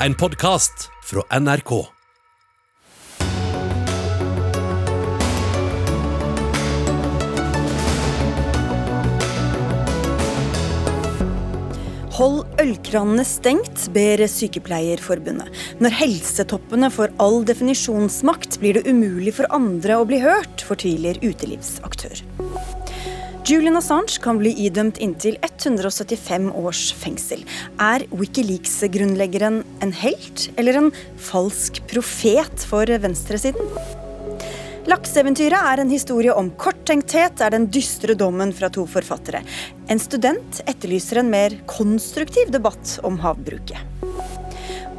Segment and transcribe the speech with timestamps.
[0.00, 1.70] en podkast fra NRK.
[12.16, 15.50] Hold ølkranene stengt, ber Sykepleierforbundet.
[15.84, 22.24] Når helsetoppene får all definisjonsmakt, blir det umulig for andre å bli hørt, fortviler utelivsaktør.
[23.46, 27.44] Julian Assange kan bli idømt inntil 175 års fengsel.
[27.78, 30.88] Er Wikileaks-grunnleggeren en helt, eller en
[31.28, 33.70] falsk profet for venstresiden?
[34.90, 39.44] Lakseeventyret er en historie om korttenkthet, er den dystre dommen fra to forfattere.
[39.86, 43.78] En student etterlyser en mer konstruktiv debatt om havbruket.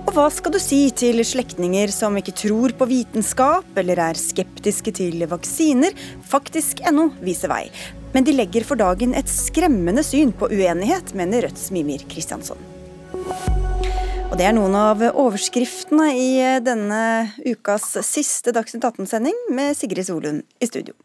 [0.08, 4.96] Og hva skal du si til slektninger som ikke tror på vitenskap, eller er skeptiske
[5.04, 5.92] til vaksiner?
[6.32, 7.66] Faktisk ennå viser vei.
[8.18, 12.58] Men de legger for dagen et skremmende syn på uenighet, mener Rødts Mimir Kristjansson.
[13.14, 16.32] Og Det er noen av overskriftene i
[16.66, 17.02] denne
[17.46, 20.98] ukas siste Dagsnytt 18-sending med Sigrid Solund i studio.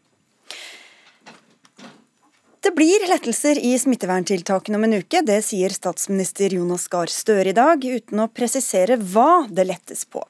[2.63, 7.55] Det blir lettelser i smitteverntiltakene om en uke, det sier statsminister Jonas Gahr Støre i
[7.57, 10.23] dag, uten å presisere hva det lettes på.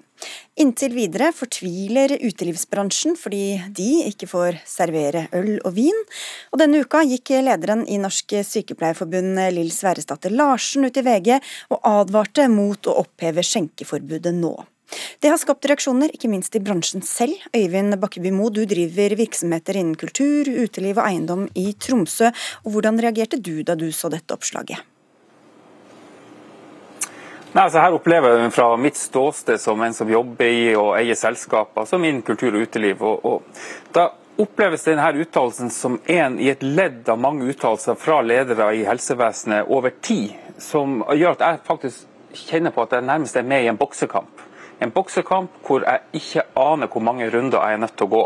[0.58, 6.02] Inntil videre fortviler utelivsbransjen fordi de ikke får servere øl og vin.
[6.50, 11.86] Og denne uka gikk lederen i Norsk Sykepleierforbund Lill Sverresdatter Larsen ut i VG og
[11.86, 14.56] advarte mot å oppheve skjenkeforbudet nå.
[15.20, 17.36] Det har skapt reaksjoner, ikke minst i bransjen selv.
[17.56, 22.32] Øyvind Bakkeby Moe, du driver virksomheter innen kultur, uteliv og eiendom i Tromsø.
[22.64, 24.82] Og hvordan reagerte du da du så dette oppslaget?
[27.54, 31.18] Nei, altså her opplever jeg fra mitt ståsted som en som jobber i og eier
[31.18, 33.04] selskap, som innen kultur og uteliv.
[33.06, 34.08] Og, og da
[34.42, 39.70] oppleves denne uttalelsen som en i et ledd av mange uttalelser fra ledere i helsevesenet
[39.70, 43.70] over tid, som gjør at jeg faktisk kjenner på at jeg nærmest er med i
[43.70, 44.42] en boksekamp.
[44.84, 48.24] En boksekamp hvor jeg ikke aner hvor mange runder jeg er nødt til å gå.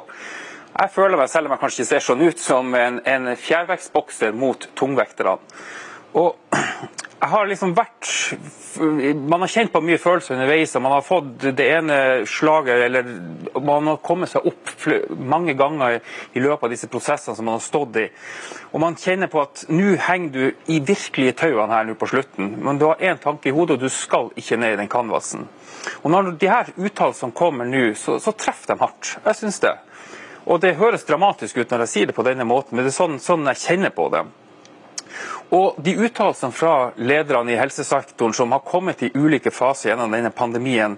[0.78, 4.36] Jeg føler meg, selv om jeg kanskje ikke ser sånn ut, som en, en fjærvektsbokser
[4.38, 5.38] mot tungvekterne.
[6.18, 6.36] Og
[7.18, 8.10] jeg har liksom vært
[9.30, 10.76] Man har kjent på mye følelser underveis.
[10.78, 11.98] og Man har fått det ene
[12.30, 13.08] slaget, eller
[13.58, 14.86] man har kommet seg opp
[15.18, 15.98] mange ganger
[16.38, 18.06] i løpet av disse prosessene som man har stått i.
[18.70, 22.54] Og man kjenner på at nå henger du i virkelige tauene her nå på slutten.
[22.62, 25.48] Men du har én tanke i hodet, og du skal ikke ned i den canvasen.
[26.04, 29.18] Og Når de her uttalelsene kommer nå, så, så treffer de hardt.
[29.26, 29.76] Jeg syns det.
[30.48, 33.00] Og Det høres dramatisk ut når jeg sier det på denne måten, men det er
[33.02, 34.24] sånn, sånn jeg kjenner på det.
[35.56, 40.32] Og De uttalelsene fra lederne i helsesektoren som har kommet i ulike faser gjennom denne
[40.36, 40.98] pandemien,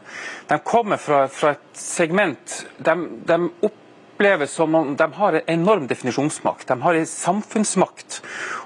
[0.49, 2.95] de kommer fra, fra et segment de,
[3.29, 6.67] de oppleves som om de har en enorm definisjonsmakt.
[6.67, 8.21] De har en samfunnsmakt.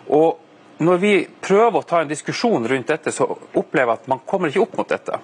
[0.07, 0.40] Og
[0.84, 1.13] når vi
[1.44, 4.79] prøver å ta en diskusjon rundt dette, så opplever jeg at man kommer ikke opp
[4.79, 5.19] mot dette.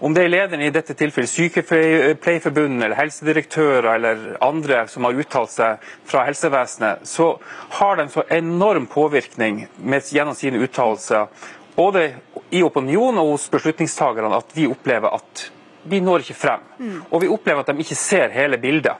[0.00, 5.52] Om det er lederen i dette tilfellet Sykepleierforbundet eller helsedirektører eller andre som har uttalt
[5.52, 7.34] seg fra helsevesenet, så
[7.76, 11.28] har de så enorm påvirkning med, gjennom sine uttalelser,
[11.76, 12.06] både
[12.48, 15.50] i opinion og hos beslutningstakerne at vi opplever at
[15.82, 16.64] vi når ikke frem.
[16.78, 16.96] Mm.
[17.10, 18.96] Og vi opplever at de ikke ser hele bildet.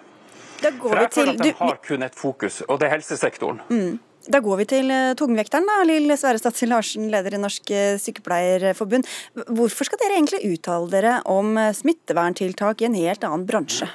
[0.61, 3.65] Da går For jeg føler at de har kun ett fokus, og det er helsesektoren.
[3.73, 3.99] Mm.
[4.31, 9.09] Da går vi til eh, tungvekteren, da, Lill Sverre Larsen, leder i Norsk eh, Sykepleierforbund.
[9.49, 13.89] Hvorfor skal dere egentlig uttale dere om eh, smitteverntiltak i en helt annen bransje?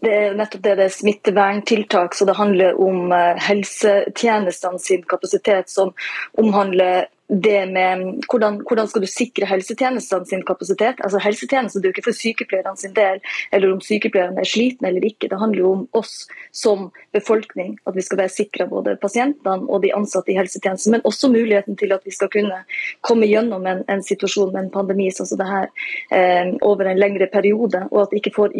[0.00, 3.12] Det er nettopp det, det er smitteverntiltak, så det handler om
[3.44, 5.92] helsetjenestene sin kapasitet, som
[6.40, 10.98] omhandler det med hvordan, hvordan, skal du sikre helsetjenestene sin kapasitet.
[11.04, 13.20] Altså Helsetjenesten er jo ikke for sykepleierne sin del,
[13.54, 15.28] eller om sykepleierne er slitne eller ikke.
[15.30, 19.84] Det handler jo om oss som befolkning, at vi skal være sikra både pasientene og
[19.84, 20.96] de ansatte i helsetjenesten.
[20.96, 22.64] Men også muligheten til at vi skal kunne
[23.06, 25.68] komme gjennom en, en situasjon med en pandemi sånn som det her
[26.10, 27.84] eh, over en lengre periode.
[27.92, 28.58] Og at vi ikke får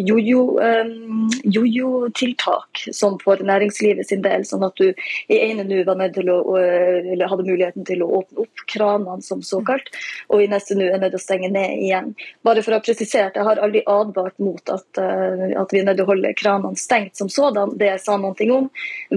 [1.57, 4.47] jojo-tiltak eh, som for næringslivet sin del.
[4.47, 4.87] Sånn at du
[5.27, 9.21] i ene nu var nødt til å, eller hadde muligheten til å åpne opp kranene
[9.25, 9.89] som såkalt,
[10.29, 12.13] og i neste nå er nødt til å stenge ned igjen.
[12.45, 15.97] Bare for å presisere, Jeg har aldri advart mot at, uh, at vi er nødt
[15.97, 17.77] til å holde kranene stengt som sådan.
[17.77, 18.69] Det jeg sa noe om,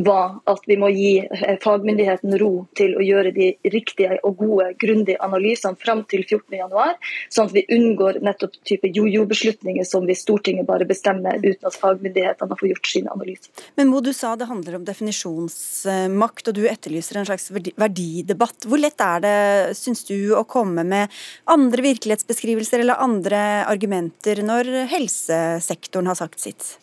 [0.06, 4.70] var at vi må gi eh, fagmyndigheten ro til å gjøre de riktige og gode,
[4.80, 6.98] grundige analysene fram til 14.1,
[7.32, 12.50] sånn at vi unngår nettopp type jojo-beslutninger som vi Stortinget bare bestemmer uten at fagmyndighetene
[12.50, 13.64] har fått gjort sine analyser.
[13.78, 18.68] Men Mo, du sa det handler om definisjonsmakt, og du etterlyser en slags verdidebatt.
[18.68, 19.33] Hvor lett er det
[19.76, 21.12] syns du, å komme med
[21.50, 26.74] andre virkelighetsbeskrivelser eller andre argumenter når helsesektoren har sagt sitt?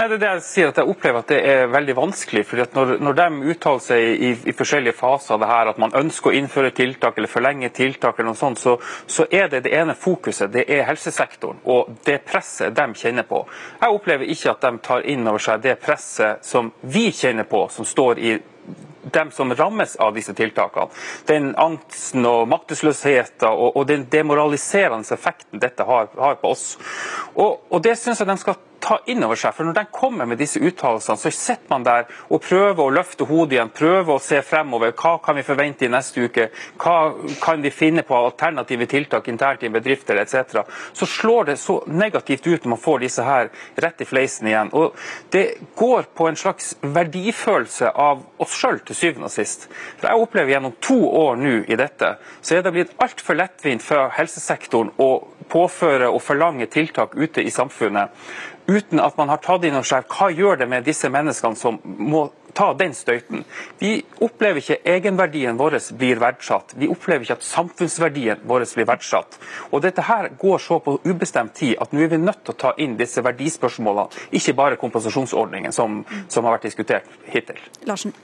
[0.00, 2.44] Nei, det er det jeg sier at jeg opplever at det er veldig vanskelig.
[2.46, 5.80] fordi at Når, når de uttaler seg i, i, forskjellige faser av det her, at
[5.82, 9.64] man ønsker å innføre tiltak eller forlenge tiltak, eller noe sånt, så, så er det
[9.66, 13.42] det ene fokuset det er helsesektoren og det presset de kjenner på.
[13.82, 17.66] Jeg opplever ikke at de tar inn over seg det presset som vi kjenner på,
[17.68, 18.38] som står i
[19.02, 20.90] dem som rammes av disse tiltakene.
[21.26, 26.74] Den angsten og maktesløsheten og, og den demoraliserende effekten dette har, har på oss.
[27.34, 29.54] Og, og Det syns jeg de skal ta inn over seg.
[29.54, 33.26] For når de kommer med disse uttalelsene, så sitter man der og prøver å løfte
[33.28, 34.94] hodet igjen, prøver å se fremover.
[34.96, 36.48] Hva kan vi forvente i neste uke?
[36.80, 37.12] Hva
[37.42, 40.62] kan vi finne på alternative tiltak internt i bedrifter etc.
[40.96, 43.50] Så slår det så negativt ut når man får disse her
[43.84, 44.72] rett i fleisen igjen.
[44.72, 44.96] Og
[45.34, 45.46] det
[45.78, 49.66] går på en slags verdifølelse av oss sjøl til syvende og sist.
[49.98, 53.84] For jeg opplever gjennom to år nå i dette, så er det blitt altfor lettvint
[53.84, 55.10] fra helsesektoren å
[55.50, 58.14] påføre og forlange tiltak ute i samfunnet
[58.70, 61.80] uten at man har tatt inn over seg hva gjør det med disse menneskene som
[61.82, 63.44] må ta den støyten.
[63.78, 63.92] Vi
[64.22, 66.74] opplever ikke egenverdien vår blir verdsatt.
[66.78, 69.38] Vi opplever ikke at samfunnsverdien vår blir verdsatt.
[69.70, 72.60] Og Dette her går så på ubestemt tid at nå er vi nødt til å
[72.66, 77.58] ta inn disse verdispørsmålene, ikke bare kompensasjonsordningen som, som har vært diskutert hittil.
[77.86, 78.14] Larsen.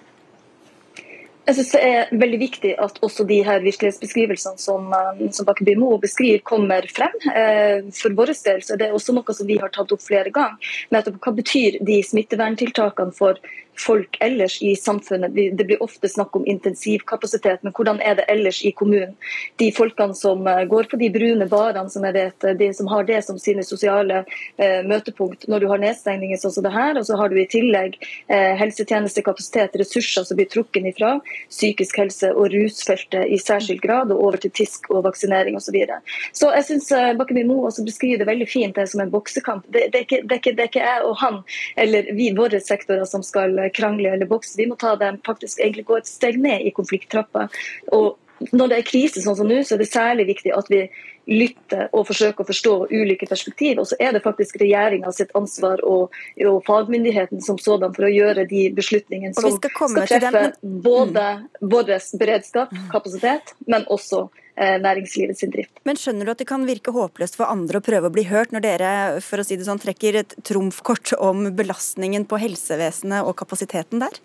[1.46, 5.76] Jeg synes Det er veldig viktig at også de her virkelighetsbeskrivelsene som, eh, som Bakkeby
[5.78, 7.14] Moe beskriver, kommer frem.
[7.30, 10.32] Eh, for vår del så er det også noe som vi har tatt opp flere
[10.34, 10.58] ganger.
[10.90, 13.38] Nettopp hva betyr de smitteverntiltakene for
[13.80, 15.34] folk ellers i samfunnet.
[15.34, 19.14] Det blir ofte snakk om intensivkapasitet, men hvordan er det ellers i kommunen?
[19.60, 23.06] De folkene som eh, går på de brune barene, som jeg vet, de som har
[23.08, 24.22] det som sine sosiale
[24.56, 27.48] eh, møtepunkt når du har nedstengninger sånn som det her, og så har du i
[27.50, 31.16] tillegg eh, helsetjenestekapasitet, ressurser som blir trukket ifra,
[31.50, 35.66] psykisk helse og rusfeltet i særskilt grad, og over til TISK og vaksinering osv.
[35.66, 35.96] Så, videre.
[36.30, 39.64] så jeg syns eh, Bakkemi Moe også beskriver det veldig fint det som en boksekamp.
[39.66, 41.40] Det, det, er ikke, det, er ikke, det, er ikke, jeg og han
[41.82, 44.56] eller vi, våre sektorer, som skal krangle eller bokse.
[44.58, 47.48] Vi må ta dem faktisk egentlig gå et steg ned i konflikttrappa.
[47.96, 48.16] Og
[48.52, 50.84] når det er krise sånn som nå, så er det særlig viktig at vi
[51.26, 53.80] lytter og forsøker å forstå ulike perspektiv.
[53.82, 56.14] Og så er det faktisk regjeringa sitt ansvar og,
[56.44, 61.26] og, fagmyndigheten som sådan for å gjøre de beslutningene som skal, skal treffe både
[61.64, 65.74] vår beredskap, kapasitet, men også næringslivet sin drift.
[65.88, 68.54] Men skjønner du at det kan virke håpløst for andre å prøve å bli hørt,
[68.54, 68.92] når dere
[69.24, 74.16] for å si det sånn, trekker et trumfkort om belastningen på helsevesenet og kapasiteten der?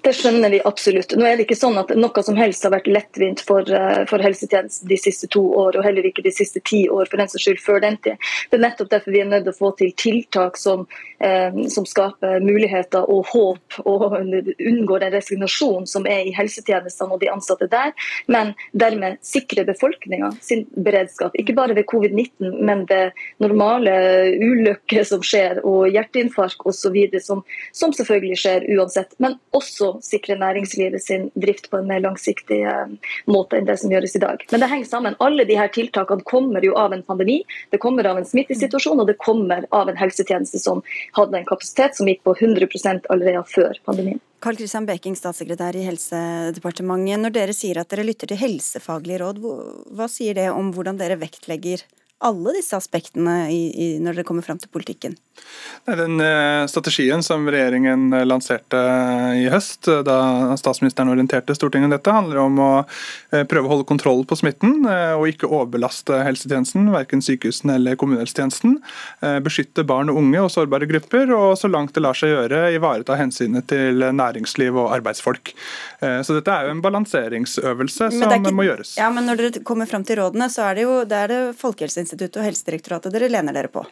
[0.00, 1.12] Det skjønner vi absolutt.
[1.18, 4.22] Nå er det ikke sånn at Noe som helst har vært lettvint for, eh, for
[4.24, 7.44] helsetjenesten de siste to år, og heller ikke de siste ti år, for den saks
[7.44, 8.16] skyld før den tid.
[8.50, 10.86] Det er nettopp derfor vi er nødt til å få til tiltak som,
[11.20, 17.20] eh, som skaper muligheter og håp, og unngår den resignasjonen som er i helsetjenestene og
[17.20, 17.92] de ansatte der,
[18.26, 21.32] men dermed sikre befolkninga sin beredskap.
[21.34, 27.92] Ikke bare ved covid-19, men ved normale ulykker som skjer, og hjerteinfarkt osv., som, som
[27.92, 29.14] selvfølgelig skjer uansett.
[29.18, 33.92] men også sikre næringslivet sin drift på en mer langsiktig eh, måte enn det som
[33.92, 34.44] gjøres i dag.
[34.52, 35.18] Men det henger sammen.
[35.24, 37.40] Alle de her tiltakene kommer jo av en pandemi,
[37.74, 40.82] det kommer av en smittesituasjon, og det kommer av en helsetjeneste som
[41.18, 44.20] hadde en kapasitet som gikk på 100% allerede før pandemien.
[44.40, 47.20] Karl Kristian Beking, statssekretær i Helsedepartementet.
[47.20, 49.40] Når dere sier at dere lytter til helsefaglige råd,
[49.92, 51.84] hva sier det om hvordan dere vektlegger
[52.20, 55.16] alle disse aspektene i, i, når dere kommer fram til politikken?
[55.88, 58.80] Den eh, strategien som regjeringen eh, lanserte
[59.40, 62.70] i høst, eh, da statsministeren orienterte Stortinget om dette, handler om å
[63.30, 68.76] prøve å holde kontroll på smitten og ikke overbelaste helsetjenesten, verken sykehusene eller kommunehelsetjenesten.
[69.44, 73.16] Beskytte barn og unge og sårbare grupper, og så langt det lar seg gjøre, ivareta
[73.20, 75.52] hensynet til næringsliv og arbeidsfolk.
[76.00, 78.96] Så dette er jo en balanseringsøvelse som ikke, må gjøres.
[78.98, 81.40] Ja, men Når dere kommer fram til rådene, så er det jo det er det
[82.10, 83.84] Folkehelseinstituttet og Helsedirektoratet dere lener dere på?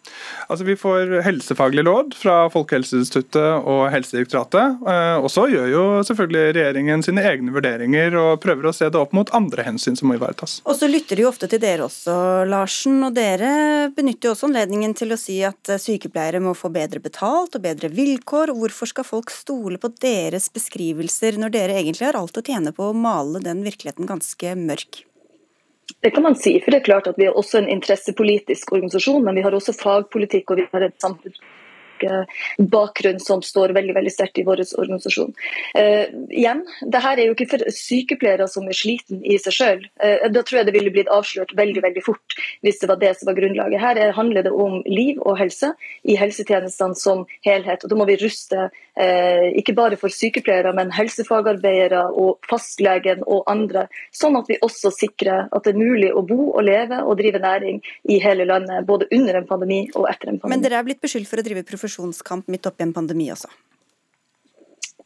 [0.49, 4.83] Altså, Vi får helsefaglig råd fra Folkehelseinstituttet og Helsedirektoratet.
[4.89, 8.99] Eh, og så gjør jo selvfølgelig regjeringen sine egne vurderinger og prøver å se det
[8.99, 10.61] opp mot andre hensyn som må ivaretas.
[10.67, 12.99] Og så lytter de jo ofte til dere også, Larsen.
[13.07, 17.57] Og dere benytter jo også anledningen til å si at sykepleiere må få bedre betalt
[17.57, 18.55] og bedre vilkår.
[18.59, 22.91] Hvorfor skal folk stole på deres beskrivelser når dere egentlig har alt å tjene på
[22.91, 25.05] å male den virkeligheten ganske mørk?
[26.01, 29.25] Det kan man si, for det er klart at vi er også en interessepolitisk organisasjon,
[29.25, 34.39] men vi har også fagpolitikk og vi har en samfunnsbakgrunn som står veldig veldig sterkt
[34.39, 35.33] i vår organisasjon.
[35.73, 36.61] Uh, igjen,
[36.93, 39.83] det her er jo ikke for sykepleiere som er sliten i seg selv.
[39.99, 42.29] Uh, da tror jeg det ville blitt avslørt veldig veldig fort
[42.63, 43.83] hvis det var det som var grunnlaget.
[43.83, 45.69] Her handler det om liv og helse
[46.05, 47.19] i helsetjenestene som
[47.49, 47.81] helhet.
[47.83, 53.45] og Da må vi ruste eh, ikke bare for sykepleiere, men helsefagarbeidere og fastlegen og
[53.51, 53.87] andre.
[54.15, 57.43] Sånn at vi også sikrer at det er mulig å bo og leve og drive
[57.43, 60.57] næring i hele landet, både under en pandemi og etter en pandemi.
[60.57, 63.51] Men dere er blitt beskyldt for å drive profesjonskamp midt oppi en pandemi også?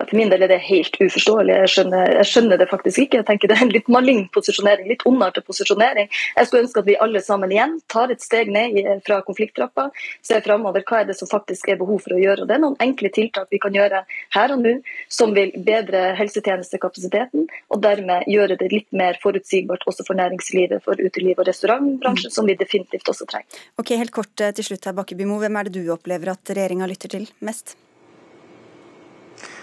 [0.00, 1.52] For min del er det helt uforståelig.
[1.62, 3.20] Jeg skjønner, jeg skjønner, det faktisk ikke.
[3.20, 6.08] Jeg tenker Det er en litt malign posisjonering, litt ondartet posisjonering.
[6.36, 9.90] Jeg skulle ønske at vi alle sammen igjen tar et steg ned fra konflikttrappa,
[10.24, 12.42] ser framover hva er det som faktisk er behov for å gjøre.
[12.42, 14.02] Og Det er noen enkle tiltak vi kan gjøre
[14.34, 14.74] her og nå
[15.12, 20.98] som vil bedre helsetjenestekapasiteten, og dermed gjøre det litt mer forutsigbart også for næringslivet, for
[20.98, 23.62] uteliv og restaurantbransjen, som vi definitivt også trenger.
[23.78, 25.38] Ok, Helt kort eh, til slutt her, Bakkeby-Mo.
[25.42, 27.76] Hvem er det du opplever at regjeringa lytter til mest?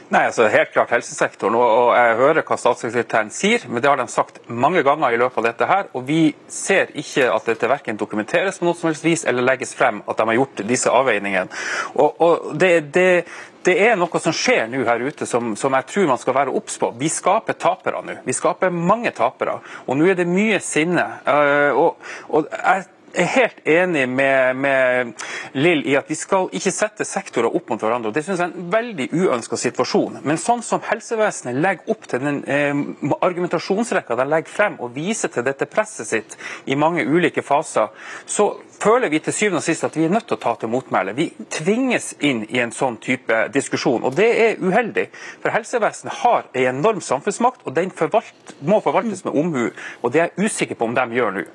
[0.09, 1.53] Nei, altså Helt klart helsesektoren.
[1.53, 5.37] og Jeg hører hva statssekretæren sier, men det har de sagt mange ganger i løpet
[5.37, 5.65] av dette.
[5.65, 9.45] her, og Vi ser ikke at dette verken dokumenteres på noe som helst vis eller
[9.45, 11.49] legges frem at de har gjort disse avveiningene.
[11.93, 13.25] Og, og det, det,
[13.63, 16.57] det, er noe som skjer nå her ute som, som jeg tror man skal være
[16.57, 16.89] obs på.
[16.97, 18.17] Vi skaper tapere nå.
[18.25, 19.59] Vi skaper mange tapere.
[19.85, 21.05] Og nå er det mye sinne.
[21.27, 25.13] Uh, og, og jeg er helt enig med, med,
[25.53, 28.11] Lill i at vi skal ikke sette sektorer opp mot hverandre.
[28.13, 30.19] Det synes jeg er en veldig uønska situasjon.
[30.23, 32.83] Men sånn som helsevesenet legger opp til den eh,
[33.19, 36.37] argumentasjonsrekka de legger frem og viser til dette presset sitt
[36.69, 37.89] i mange ulike faser,
[38.29, 40.71] så føler vi til syvende og sist at vi er nødt til å ta til
[40.71, 41.15] motmæle.
[41.17, 45.09] Vi tvinges inn i en sånn type diskusjon, og det er uheldig.
[45.43, 49.65] For helsevesenet har en enorm samfunnsmakt, og den forvalt, må forvaltes med omhu.
[50.01, 51.47] Og det er jeg usikker på om de gjør nå.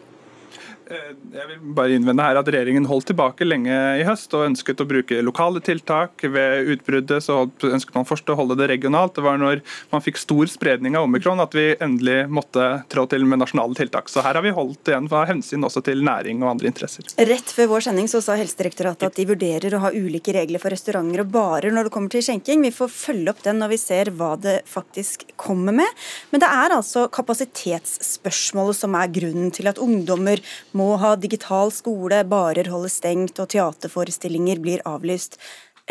[0.85, 4.83] Eh, jeg vil bare innvende her at Regjeringen holdt tilbake lenge i høst og ønsket
[4.83, 6.21] å bruke lokale tiltak.
[6.21, 9.14] Ved utbruddet så ønsket man først å holde det regionalt.
[9.17, 9.62] Det var når
[9.93, 14.11] man fikk stor spredning av omikron at vi endelig måtte trå til med nasjonale tiltak.
[14.12, 17.09] Så her har vi holdt igjen av hensyn også til næring og andre interesser.
[17.33, 20.75] Rett før vår sending så sa Helsedirektoratet at de vurderer å ha ulike regler for
[20.75, 22.64] restauranter og barer når det kommer til skjenking.
[22.67, 26.05] Vi får følge opp den når vi ser hva det faktisk kommer med.
[26.33, 30.43] Men det er altså kapasitetsspørsmålet som er grunnen til at ungdommer
[30.75, 35.38] må ha digital skole, barer holdes stengt og teaterforestillinger blir avlyst.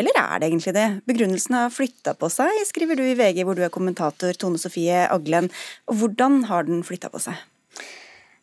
[0.00, 0.86] Eller er det egentlig det?
[1.06, 5.04] Begrunnelsen har flytta på seg, skriver du i VG hvor du er kommentator, Tone Sofie
[5.06, 5.50] Aglen.
[5.86, 7.38] Hvordan har den flytta på seg?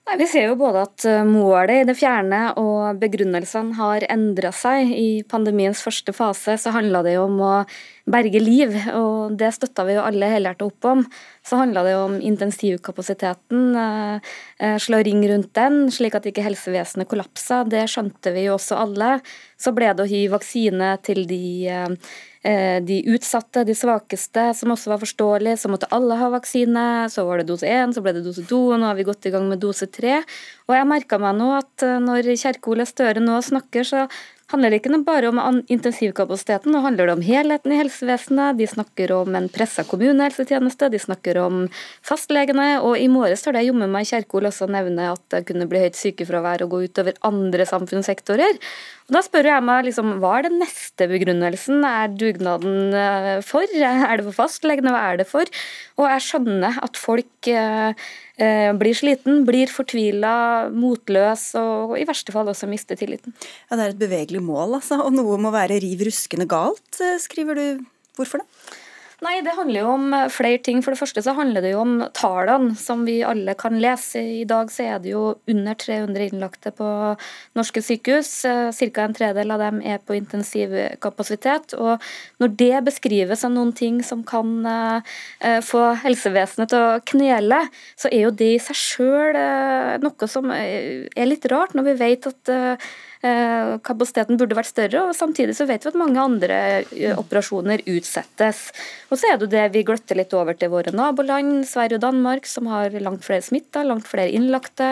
[0.09, 4.49] Nei, Vi ser jo både at eh, målet i det fjerne og begrunnelsene har endra
[4.55, 4.89] seg.
[4.89, 7.51] I pandemiens første fase så handla det jo om å
[8.09, 11.03] berge liv, og det støtta vi jo alle helhjertet opp om.
[11.45, 16.47] Så handla det jo om intensivkapasiteten, eh, eh, slå ring rundt den, slik at ikke
[16.49, 17.61] helsevesenet kollapsa.
[17.69, 19.19] Det skjønte vi jo også alle.
[19.61, 21.43] Så ble det å gi vaksine til de
[22.41, 25.59] de utsatte, de svakeste, som også var forståelig.
[25.61, 26.85] Så måtte alle ha vaksine.
[27.13, 29.29] Så var det dose én, så ble det dose to, og nå har vi gått
[29.29, 30.23] i gang med dose tre.
[30.65, 34.07] Og jeg merka meg nå at eh, når Kjerkol Støre nå snakker, så
[34.51, 38.57] handler det ikke bare om intensivkapasiteten, nå handler det om helheten i helsevesenet.
[38.59, 41.61] De snakker om en pressa kommunehelsetjeneste, de snakker om
[42.07, 42.81] fastlegene.
[42.83, 45.99] Og i morges har det jommen meg Kjerkol også nevne at det kunne bli høyt
[45.99, 48.59] sykefravær og gå utover andre samfunnssektorer.
[49.11, 51.83] Da spør jeg meg liksom, hva er den neste begrunnelsen?
[51.83, 53.67] Er dugnaden eh, for?
[53.75, 54.93] Er det for fastlegene?
[54.95, 55.51] Hva er det for?
[55.99, 57.91] Og jeg skjønner at folk eh,
[58.41, 63.35] Eh, blir sliten, blir fortvila, motløs og i verste fall også mister tilliten.
[63.69, 67.55] Ja, Det er et bevegelig mål, altså, og noe må være riv ruskende galt, skriver
[67.55, 67.85] du.
[68.17, 68.47] Hvorfor det?
[69.21, 70.79] Nei, Det handler jo om eh, flere ting.
[70.81, 74.23] For det første så handler det jo om tallene som vi alle kan lese.
[74.41, 76.87] I dag så er det jo under 300 innlagte på
[77.59, 78.31] norske sykehus.
[78.49, 79.03] Eh, ca.
[79.05, 81.77] en tredel av dem er på intensivkapasitet.
[81.77, 82.01] Og
[82.41, 87.61] når det beskrives som noen ting som kan eh, få helsevesenet til å knele,
[87.93, 89.37] så er jo det i seg sjøl
[90.01, 92.55] noe som er litt rart, når vi vet at
[93.21, 98.63] kapasiteten burde vært større, og samtidig så vet vi at mange andre eh, operasjoner utsettes.
[99.13, 102.49] Og så er det det vi gløtter litt over til våre naboland, Sverige og Danmark,
[102.49, 104.89] som har langt flere smitta, langt flere innlagte,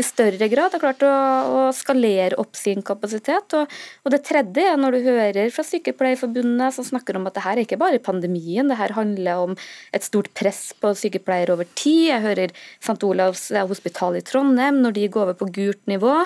[0.00, 3.52] i større grad har klart å, å skalere opp sin kapasitet.
[3.58, 7.44] Og, og, det tredje er når du hører fra Sykepleierforbundet som snakker om at det
[7.44, 9.56] her er ikke bare pandemien, det her handler om
[9.92, 12.06] et stort press på sykepleiere over tid.
[12.08, 12.98] Jeg hører St.
[13.04, 16.16] Olavs hospital i Trondheim, når de går over på gult nivå,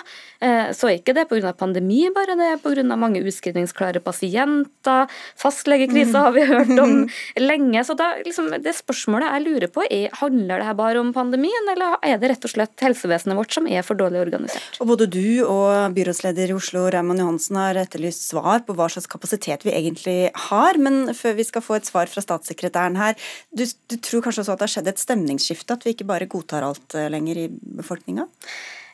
[0.45, 1.53] eh, så er ikke det på pga.
[1.57, 2.97] pandemi, bare det pga.
[2.97, 5.11] mange utskrivningsklare pasienter.
[5.37, 7.85] Fastlegekrise har vi hørt om lenge.
[7.85, 11.71] Så da, liksom, det spørsmålet jeg lurer på er, handler det her bare om pandemien,
[11.73, 14.81] eller er det rett og slett helsevesenet vårt som er for dårlig organisert?
[14.81, 19.09] Og Både du og byrådsleder i Oslo Raymond Johansen har etterlyst svar på hva slags
[19.11, 20.19] kapasitet vi egentlig
[20.49, 20.81] har.
[20.81, 23.17] Men før vi skal få et svar fra statssekretæren her,
[23.55, 25.77] du, du tror kanskje også at det har skjedd et stemningsskifte?
[25.77, 28.27] At vi ikke bare godtar alt eh, lenger i befolkninga?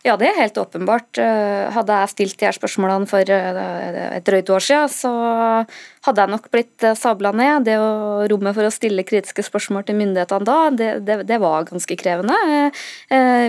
[0.06, 1.18] Ja, det er helt åpenbart.
[1.74, 5.10] Hadde jeg stilt de her spørsmålene for et drøyt år siden, så
[6.06, 7.66] hadde jeg nok blitt sabla ned.
[7.66, 7.88] Det å
[8.30, 12.38] rommet for å stille kritiske spørsmål til myndighetene da, det, det, det var ganske krevende.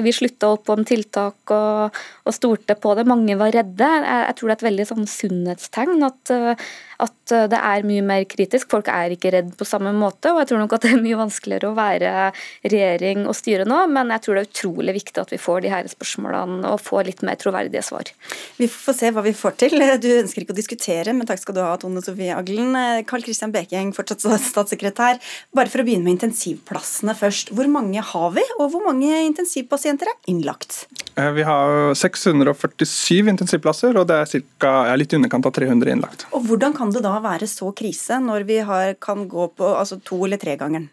[0.01, 3.05] Vi slutta opp om tiltak og, og stolte på det.
[3.05, 3.93] Mange var redde.
[3.93, 6.35] Jeg, jeg tror det er et veldig sånn sunnhetstegn at
[7.03, 8.69] at eh, det er mye mer kritisk.
[8.71, 10.31] Folk er ikke redd på samme måte.
[10.31, 12.13] og Jeg tror nok at det er mye vanskeligere å være
[12.65, 15.73] regjering og styre nå, men jeg tror det er utrolig viktig at vi får de
[15.73, 18.09] her spørsmålene og få litt mer troverdige svar.
[18.57, 19.77] Vi får se hva vi får til.
[20.01, 22.75] Du ønsker ikke å diskutere, men takk skal du ha, Tone Sofie Aglen.
[23.09, 25.21] Karl Christian Bekeng, fortsatt statssekretær.
[25.55, 27.53] Bare for å begynne med intensivplassene først.
[27.55, 30.85] Hvor mange har vi, og hvor mange intensivpasienter er innlagt?
[31.17, 34.73] Eh, vi har 647 intensivplasser, og det er ca.
[34.99, 36.27] litt i underkant av 300 innlagt.
[36.31, 39.99] Og Hvordan kan det da være så krise når vi har, kan gå på altså
[40.03, 40.89] to- eller tregangeren?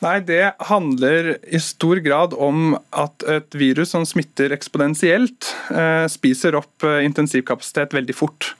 [0.00, 6.56] Nei, Det handler i stor grad om at et virus som smitter eksponentielt, eh, spiser
[6.56, 8.54] opp eh, intensivkapasitet veldig fort.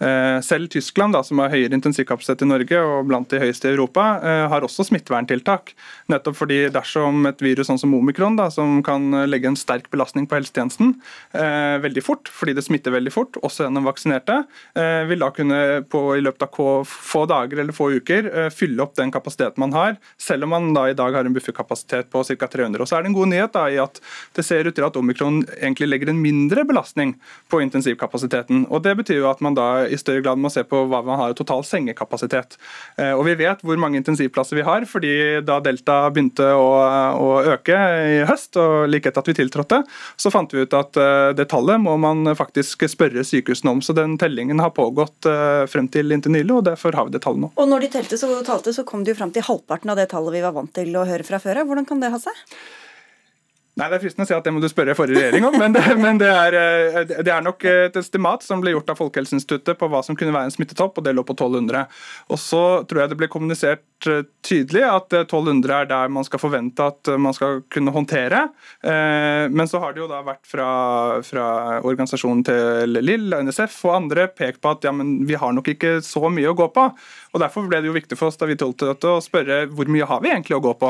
[0.00, 3.74] Eh, selv Tyskland, da, som har høyere intensivkapasitet i Norge og blant de høyeste i
[3.74, 5.74] Europa, eh, har også smitteverntiltak.
[6.08, 10.26] Nettopp fordi dersom et virus sånn som omikron, da, som kan legge en sterk belastning
[10.26, 10.94] på helsetjenesten
[11.34, 14.38] eh, veldig fort, fordi det smitter veldig fort, også gjennom vaksinerte,
[14.74, 15.60] eh, vil da kunne
[15.92, 19.76] på, i løpet av få dager eller få uker eh, fylle opp den kapasiteten man
[19.76, 22.48] har, selv om man da i dag har en bufferkapasitet på ca.
[22.48, 22.80] 300.
[22.80, 24.00] Og Så er det en god nyhet da, i at
[24.36, 27.14] det ser ut til at omikron egentlig legger en mindre belastning
[27.52, 28.64] på intensivkapasiteten.
[28.70, 31.18] og Det betyr jo at man da i større grad må se på hva man
[31.20, 32.56] har i total sengekapasitet.
[32.96, 35.12] Eh, og Vi vet hvor mange intensivplasser vi har, fordi
[35.46, 36.68] da Delta begynte å,
[37.20, 39.82] å øke i høst, og like etter at vi tiltrådte,
[40.20, 43.84] så fant vi ut at eh, det tallet må man faktisk spørre sykehusene om.
[43.84, 47.24] Så den tellingen har pågått eh, frem til inntil nylig, og derfor har vi det
[47.26, 47.52] tallet nå.
[47.56, 50.10] Og når de telte, så, talte, så kom de jo fram til halvparten av det
[50.12, 51.70] tallet vi var vant til å høre fra før av.
[51.70, 52.44] Hvordan kan det ha seg?
[53.80, 55.72] Nei, Det er fristende å si at det må du spørre forrige regjering om, men,
[55.72, 59.78] det, men det, er, eh, det, er, nok et estimat som ble gjort av Folkehelseinstituttet
[59.80, 61.86] på hva som kunne være en smittetopp, og det lå på 1200.
[62.28, 63.86] Og Så tror jeg det ble kommunisert
[64.46, 68.46] tydelig at 1200 er der man skal forvente at man skal kunne håndtere.
[68.82, 70.68] Eh, men så har det jo da vært fra,
[71.26, 71.46] fra
[71.80, 75.98] organisasjonen til LIL, NSF og andre pekt på at ja, men vi har nok ikke
[76.04, 76.86] så mye å gå på.
[77.30, 80.08] Og Derfor ble det jo viktig for oss da vi tiltrådte å spørre hvor mye
[80.08, 80.88] har vi egentlig å gå på,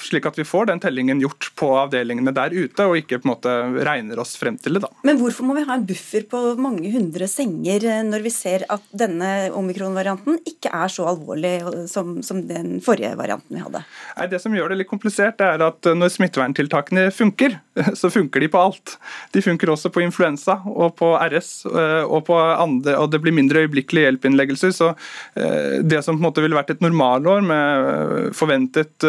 [0.00, 3.32] slik at vi får den tellingen gjort på avdelingene der ute, og ikke på en
[3.34, 3.52] måte
[3.84, 4.84] regner oss frem til det.
[4.86, 4.90] da.
[5.06, 8.64] Men hvorfor må vi ha en buffer på mange hundre senger eh, når vi ser
[8.72, 11.54] at denne omikron-varianten ikke er så alvorlig
[11.90, 13.82] som, som, den forrige varianten vi hadde?
[14.16, 17.58] Nei, Det som gjør det litt komplisert, er at når smitteverntiltakene funker,
[18.00, 18.96] så funker de på alt.
[19.34, 23.34] De funker også på influensa og på RS eh, og på andre, og det blir
[23.36, 24.74] mindre øyeblikkelige hjelpinnleggelser.
[24.76, 29.06] Så eh, det som på en måte ville vært et normalår med forventet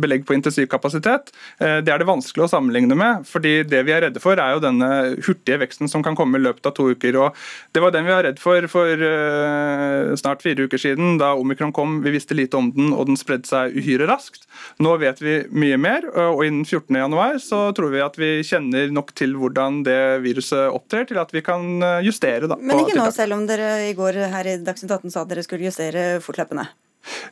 [0.00, 3.26] belegg på intensivkapasitet, det er det vanskelig å sammenligne med.
[3.28, 4.88] fordi Det vi er redde for, er jo denne
[5.22, 7.16] hurtige veksten som kan komme i løpet av to uker.
[7.16, 7.36] og
[7.72, 9.04] Det var den vi var redd for for
[10.20, 12.00] snart fire uker siden, da omikron kom.
[12.04, 14.46] Vi visste lite om den, og den spredde seg uhyre raskt.
[14.82, 19.14] Nå vet vi mye mer, og innen 14.1 så tror vi at vi kjenner nok
[19.18, 22.50] til hvordan det viruset opptrer, til at vi kan eh, justere.
[22.50, 25.32] Da, Men ikke nå, selv om dere i går her i Dagsnytt 18 sa at
[25.32, 26.68] dere skulle justere fortløpende?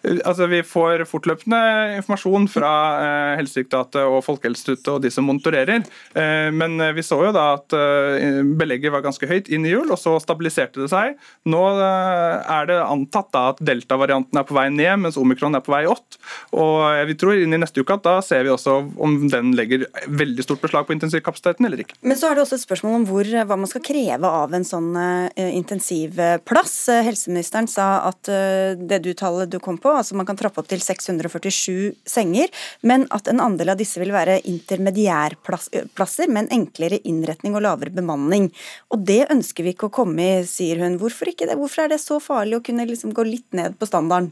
[0.02, 1.58] Altså, vi får fortløpende
[1.98, 5.84] informasjon fra eh, Helsedirektoratet og Folkehelseinstituttet og de som monitorerer.
[6.14, 9.90] Eh, men vi så jo da at eh, belegget var ganske høyt inn i jul,
[9.92, 11.18] og så stabiliserte det seg.
[11.50, 15.64] Nå eh, er det antatt da at delta-varianten er på vei ned, mens omikron er
[15.64, 16.18] på vei opp.
[16.56, 19.86] Og vi tror inn i neste uke at da ser vi også om den legger
[20.08, 21.98] veldig stort beslag på intensivkapasiteten eller ikke.
[22.06, 24.66] Men så er det også et spørsmål om hvor, hva man skal kreve av en
[24.66, 24.90] sånn
[25.36, 26.76] intensivplass.
[27.04, 30.68] Helseministeren sa at det du taler du du kom på, altså man kan trappe opp
[30.70, 32.50] til 647 senger,
[32.86, 37.94] men at en andel av disse vil være intermediærplasser med en enklere innretning og lavere
[37.94, 38.48] bemanning.
[38.94, 40.98] Og det ønsker vi ikke å komme i, sier hun.
[41.00, 41.58] Hvorfor ikke det?
[41.58, 44.30] Hvorfor er det så farlig å kunne liksom gå litt ned på standarden?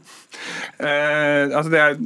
[0.79, 1.97] Eh, altså det er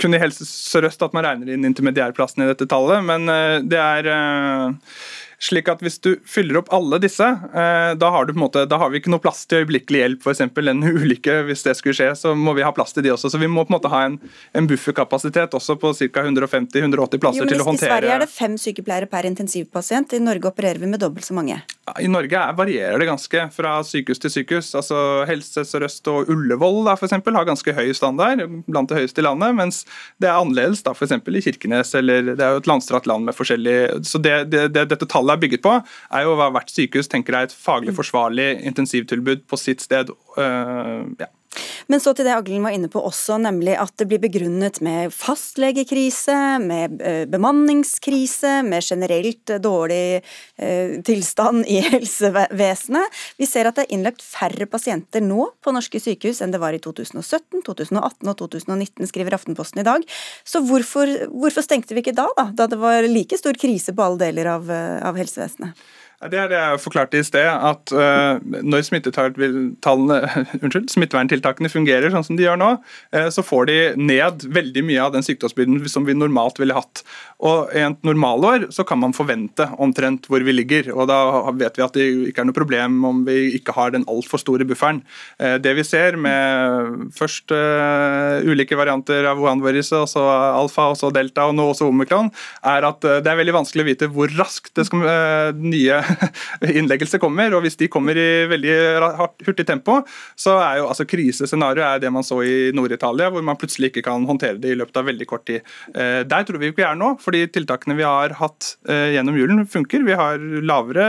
[0.00, 3.80] kun i Helse Sør-Øst at man regner inn intermediærplassene i dette tallet, men eh, det
[3.82, 4.92] er eh,
[5.38, 8.64] slik at Hvis du fyller opp alle disse, eh, da har, du på en måte,
[8.66, 10.26] da har vi ikke noe plass til øyeblikkelig hjelp.
[10.32, 13.30] Eksempel, en ulykke, hvis det skulle skje, så må vi ha plass til de også.
[13.30, 14.18] Så vi må på en måte ha en,
[14.58, 16.24] en bufferkapasitet også på ca.
[16.26, 20.16] 150-180 plasser jo, til å håndtere I Sverige er det fem sykepleiere per intensivpasient.
[20.18, 21.60] I Norge opererer vi med dobbelt så mange.
[22.02, 24.72] I Norge er, varierer det ganske fra sykehus til sykehus.
[24.78, 24.98] Altså
[25.30, 29.28] Helse Sør-Øst og Ullevål da, for eksempel, har ganske høy standard, blant det høyeste i
[29.28, 29.54] landet.
[29.58, 29.84] Mens
[30.18, 31.14] det er annerledes da, f.eks.
[31.14, 34.88] i Kirkenes, eller det er jo et landstrakt land med forskjellig Så det, det, det,
[34.90, 35.74] dette tallet tallet er bygget på,
[36.12, 40.10] er jo hva hvert sykehus tenker er et faglig forsvarlig intensivtilbud på sitt sted.
[40.38, 41.28] Uh, ja.
[41.88, 45.12] Men så til det Aglen var inne på også, nemlig at det blir begrunnet med
[45.14, 53.20] fastlegekrise, med eh, bemanningskrise, med generelt dårlig eh, tilstand i helsevesenet.
[53.40, 56.76] Vi ser at det er innlagt færre pasienter nå på norske sykehus enn det var
[56.76, 60.04] i 2017, 2018 og 2019, skriver Aftenposten i dag.
[60.44, 64.04] Så hvorfor, hvorfor stengte vi ikke da, da, da det var like stor krise på
[64.04, 65.88] alle deler av, eh, av helsevesenet?
[66.18, 68.82] Det er det jeg forklarte i sted, at uh, når
[70.90, 72.72] smitteverntiltakene fungerer sånn som de gjør nå,
[73.14, 77.04] uh, så får de ned veldig mye av den sykdomsbyrden som vi normalt ville hatt.
[77.38, 80.90] Og I et normalår så kan man forvente omtrent hvor vi ligger.
[80.96, 81.20] og Da
[81.54, 84.66] vet vi at det ikke er noe problem om vi ikke har den altfor store
[84.66, 85.04] bufferen.
[85.38, 87.54] Uh, det vi ser med først
[88.48, 92.32] ulike varianter av Wuhan-viruset, og så alfa, og så delta og nå også omikron,
[92.66, 95.06] er at det er veldig vanskelig å vite hvor raskt det skal
[95.62, 96.02] nye
[96.78, 97.54] innleggelse kommer.
[97.56, 98.76] og Hvis de kommer i veldig
[99.46, 100.00] hurtig tempo,
[100.38, 104.04] så er jo altså krisescenario er det man så i Nord-Italia, hvor man plutselig ikke
[104.08, 105.66] kan håndtere det i løpet av veldig kort tid.
[105.94, 109.38] Eh, der tror vi ikke vi er nå, fordi tiltakene vi har hatt eh, gjennom
[109.38, 110.06] julen funker.
[110.06, 111.08] Vi har lavere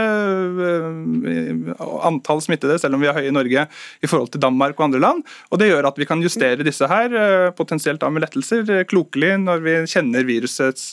[0.66, 1.72] eh,
[2.08, 3.66] antall smittede, selv om vi er høye i Norge
[4.00, 5.24] i forhold til Danmark og andre land.
[5.50, 9.64] og Det gjør at vi kan justere disse her, potensielt da med lettelser, klokelig når
[9.64, 10.90] vi kjenner virusets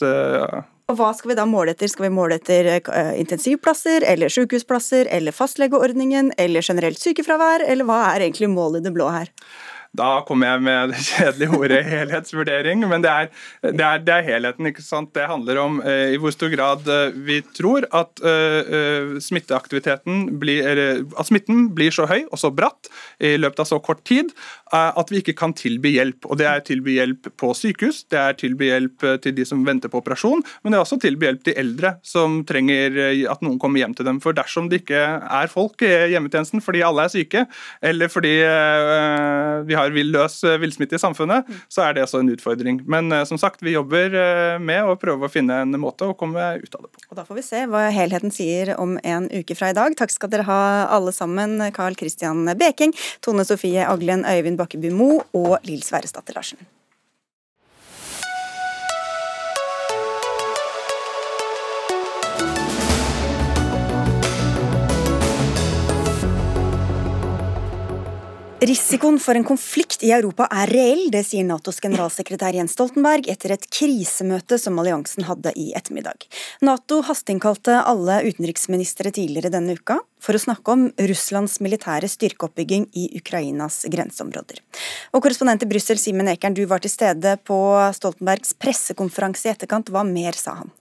[0.88, 1.90] og Hva skal vi da måle etter?
[1.92, 7.98] Skal vi måle etter eh, intensivplasser, eller sykehusplasser, eller fastlegeordningen, eller generelt sykefravær, eller hva
[8.14, 9.28] er egentlig målet i det blå her?
[9.96, 13.30] Da kommer jeg med det kjedelige ordet helhetsvurdering, men det er,
[13.64, 14.68] det er, det er helheten.
[14.68, 15.14] ikke sant?
[15.16, 20.68] Det handler om eh, i hvor stor grad eh, vi tror at eh, smitteaktiviteten blir,
[21.16, 22.90] at smitten blir så høy og så bratt
[23.24, 24.34] i løpet av så kort tid
[24.68, 26.26] at vi ikke kan tilby hjelp.
[26.28, 29.88] Og Det er tilby hjelp på sykehus, det er tilby hjelp til de som venter
[29.88, 32.98] på operasjon, men det er også tilby hjelp til eldre som trenger
[33.32, 34.20] at noen kommer hjem til dem.
[34.20, 37.46] For dersom det ikke er folk i hjemmetjenesten fordi alle er syke,
[37.80, 38.34] eller fordi
[39.68, 41.60] vi har vill løs eh, villsmitte i samfunnet, mm.
[41.72, 42.82] så er det også en utfordring.
[42.90, 46.16] Men eh, som sagt, vi jobber eh, med å prøve å finne en måte å
[46.18, 47.04] komme ut av det på.
[47.08, 49.96] Og Da får vi se hva helheten sier om en uke fra i dag.
[49.98, 50.62] Takk skal dere ha
[50.94, 51.60] alle sammen.
[51.74, 56.60] Carl Christian Beking, Tone Sofie Aglen, Øyvind Bakkeby Mo og Lill Sverresdatter Larsen.
[68.58, 73.52] Risikoen for en konflikt i Europa er reell, det sier Natos generalsekretær Jens Stoltenberg etter
[73.54, 76.26] et krisemøte som alliansen hadde i ettermiddag.
[76.66, 83.06] Nato hasteinnkalte alle utenriksministre tidligere denne uka for å snakke om Russlands militære styrkeoppbygging i
[83.20, 84.58] Ukrainas grenseområder.
[85.14, 87.60] Og Korrespondent i Brussel, Simen Ekern, du var til stede på
[87.94, 89.94] Stoltenbergs pressekonferanse i etterkant.
[89.94, 90.74] Hva mer sa han?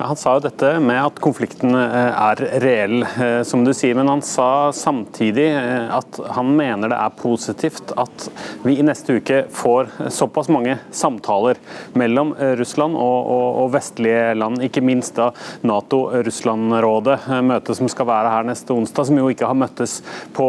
[0.00, 3.96] Han sa jo dette med at konflikten eh, er reell, eh, som du sier.
[3.98, 8.28] Men han sa samtidig eh, at han mener det er positivt at
[8.64, 11.60] vi i neste uke får såpass mange samtaler
[11.98, 15.30] mellom Russland og, og, og vestlige land, ikke minst da
[15.66, 19.98] Nato-Russland-rådet, møtet som skal være her neste onsdag, som jo ikke har møttes
[20.36, 20.46] på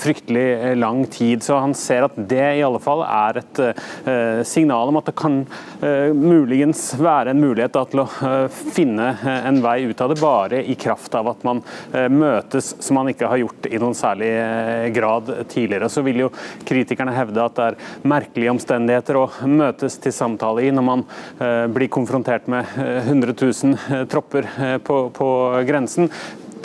[0.00, 1.44] fryktelig lang tid.
[1.46, 3.62] Så han ser at det i alle fall er et
[4.48, 5.42] signal om at det kan
[6.16, 8.08] muligens være en mulighet da, til å
[8.76, 11.62] finne eh, en vei ut av det bare i kraft av at man
[11.92, 15.90] eh, møtes som man ikke har gjort i noen særlig eh, grad tidligere.
[15.92, 16.30] Så vil jo
[16.68, 21.04] kritikerne hevde at det er merkelige omstendigheter å møtes til samtale i når man
[21.72, 24.48] blir konfrontert med 100 000 tropper
[24.84, 25.28] på, på
[25.68, 26.10] grensen.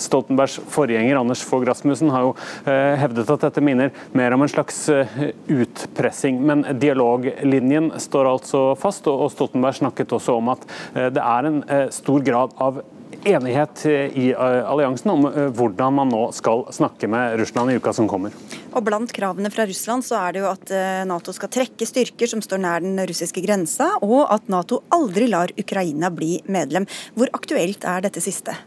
[0.01, 2.31] Stoltenbergs forgjenger Anders Fogh Rasmussen har jo
[2.65, 5.19] eh, hevdet at dette minner mer om en slags eh,
[5.51, 6.41] utpressing.
[6.47, 11.61] Men dialoglinjen står altså fast, og Stoltenberg snakket også om at eh, det er en
[11.93, 12.81] stor grad av
[13.27, 13.83] enighet
[14.17, 18.33] i alliansen om hvordan man nå skal snakke med Russland i uka som kommer.
[18.71, 20.73] Og Blant kravene fra Russland så er det jo at
[21.05, 25.53] Nato skal trekke styrker som står nær den russiske grensa, og at Nato aldri lar
[25.53, 26.89] Ukraina bli medlem.
[27.13, 28.57] Hvor aktuelt er dette siste?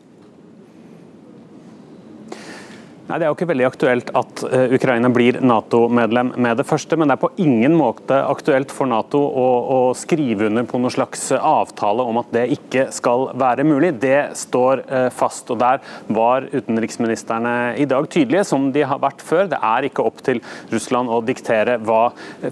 [3.05, 6.97] Nei, Det er jo ikke veldig aktuelt at uh, Ukraina blir Nato-medlem med det første,
[6.97, 10.95] men det er på ingen måte aktuelt for Nato å, å, skrive under på noen
[10.95, 13.91] slags avtale om at det ikke skal være mulig.
[14.01, 15.53] Det står uh, fast.
[15.53, 15.83] og Der
[16.17, 19.53] var utenriksministrene i dag tydelige, som de har vært før.
[19.53, 20.41] Det er ikke opp til
[20.73, 22.07] Russland å diktere hva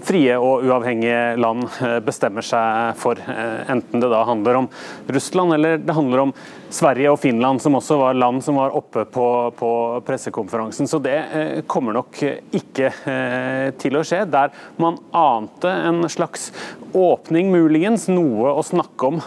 [0.05, 4.69] frie og uavhengige land uh, bestemmer seg for, enten det da handler om
[5.09, 6.37] Russland eller det handler om
[6.73, 9.73] Sverige og Finland, som også var land som var oppe på, på
[10.05, 10.87] pressekonferansen pressekonferansen.
[10.87, 14.25] Så det eh, kommer nok ikke eh, til å skje.
[14.25, 16.51] Der man ante en slags
[16.93, 19.19] åpning, muligens, noe å snakke om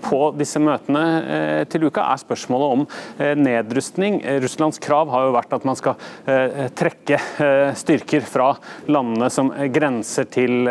[0.00, 2.84] på disse møtene til uka, er spørsmålet om
[3.36, 4.22] nedrustning.
[4.40, 5.98] Russlands krav har jo vært at man skal
[6.72, 7.18] trekke
[7.76, 8.54] styrker fra
[8.88, 10.64] landene som grenser til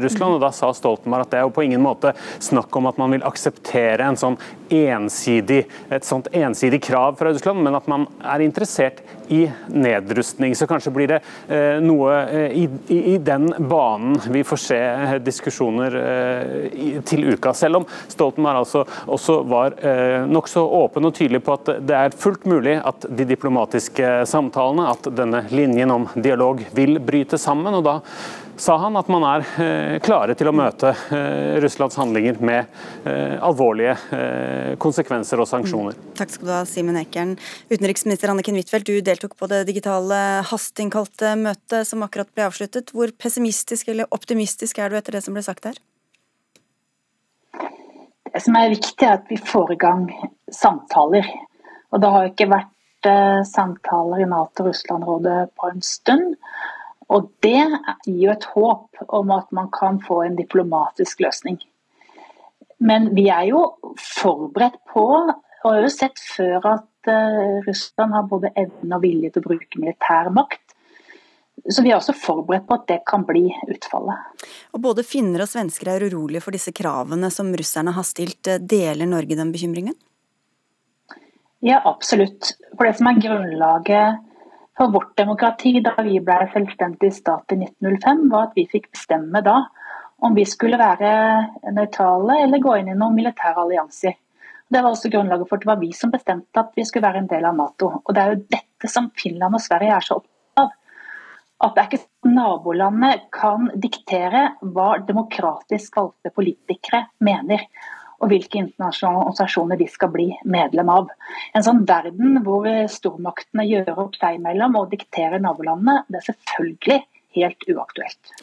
[0.00, 0.38] Russland.
[0.38, 3.12] og Da sa Stoltenberg at det er jo på ingen måte snakk om at man
[3.12, 4.40] vil akseptere en sånn
[4.72, 10.54] ensidig, et sånt ensidig krav fra Russland, men at man er interessert i nedrustning.
[10.56, 14.80] Så kanskje blir det eh, noe eh, i, i, i, den banen vi får se
[14.80, 15.96] eh, diskusjoner
[17.06, 17.54] til uka.
[17.56, 19.76] Selv om Stoltenberg altså også var
[20.28, 25.08] nokså åpen og tydelig på at det er fullt mulig at de diplomatiske samtalene, at
[25.14, 27.74] denne linjen om dialog vil bryte sammen.
[27.74, 27.98] og da
[28.56, 32.76] sa han at man er eh, klare til å møte eh, Russlands handlinger med
[33.08, 33.96] eh, alvorlige
[34.80, 35.96] konsekvenser og sanksjoner.
[35.98, 36.12] Mm.
[36.18, 37.34] Takk skal du ha, Simen Ekern.
[37.72, 42.92] Utenriksminister Anniken Huitfeldt, du deltok på det digitale hasteinnkalte møtet som akkurat ble avsluttet.
[42.94, 45.80] Hvor pessimistisk eller optimistisk er du etter det som ble sagt her?
[48.34, 50.06] Det som er viktig, er at vi får i gang
[50.52, 51.26] samtaler.
[51.94, 52.70] Og det har ikke vært
[53.46, 56.38] samtaler i Nato-Russland-rådet på en stund.
[57.12, 57.60] Og det
[58.06, 61.58] gir jo et håp om at man kan få en diplomatisk løsning.
[62.84, 63.64] Men vi er jo
[64.00, 65.04] forberedt på,
[65.64, 69.48] og har jo sett før at uh, Russland har både evne og vilje til å
[69.48, 70.60] bruke militær makt.
[71.70, 74.48] Så vi er også forberedt på at det kan bli utfallet.
[74.76, 78.50] Og Både finner og svensker er urolige for disse kravene som russerne har stilt.
[78.60, 79.96] Deler Norge den bekymringen?
[81.64, 82.52] Ja, absolutt.
[82.74, 84.20] For det som er grunnlaget
[84.78, 89.42] for vårt demokrati da vi ble selvstendig stat i 1905, var at vi fikk bestemme
[89.44, 89.60] da
[90.24, 94.14] om vi skulle være nøytrale eller gå inn i noen militære allianser.
[94.70, 97.22] Det var også grunnlaget for at det var vi som bestemte at vi skulle være
[97.22, 97.90] en del av Nato.
[98.02, 100.70] Og Det er jo dette som Finland og Sverige er så opptatt av.
[101.64, 107.68] At det er ikke sånn nabolandet kan diktere hva demokratisk valgte politikere mener
[108.22, 111.10] og hvilke internasjonale organisasjoner de skal bli medlem av.
[111.56, 117.00] En sånn verden hvor stormaktene gjør opp seg imellom og dikterer nabolandene, det er selvfølgelig
[117.38, 118.36] helt uaktuelt.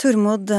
[0.00, 0.50] Tormod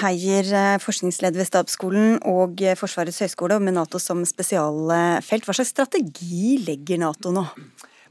[0.00, 0.48] Heier,
[0.82, 5.46] forskningsleder ved Stabsskolen og Forsvarets høgskole, med Nato som spesialfelt.
[5.46, 7.46] Hva slags strategi legger Nato nå?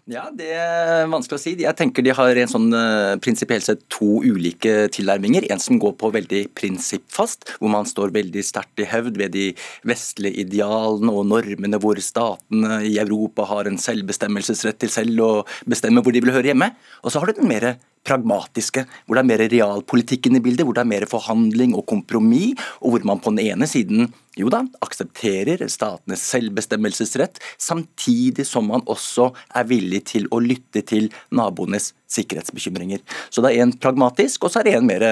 [0.10, 1.52] Ja, Det er vanskelig å si.
[1.62, 5.46] Jeg tenker De har en sånn uh, prinsipielt sett to ulike tilnærminger.
[5.54, 9.52] En som går på veldig prinsippfast, hvor man står veldig sterkt i hevd ved de
[9.86, 15.32] vestlige idealene og normene hvor statene i Europa har en selvbestemmelsesrett til selv å
[15.70, 16.72] bestemme hvor de vil høre hjemme.
[17.04, 17.76] Og så har du den mer
[18.08, 22.60] pragmatiske, hvor det er mer realpolitikken i bildet, hvor det er mer forhandling og kompromiss,
[22.80, 24.10] og hvor man på den ene siden
[24.40, 31.10] jo da, aksepterer statenes selvbestemmelsesrett, samtidig som man også er villig til å lytte til
[31.36, 33.04] naboenes sikkerhetsbekymringer.
[33.30, 35.06] Så det er en pragmatisk, og så er det en mer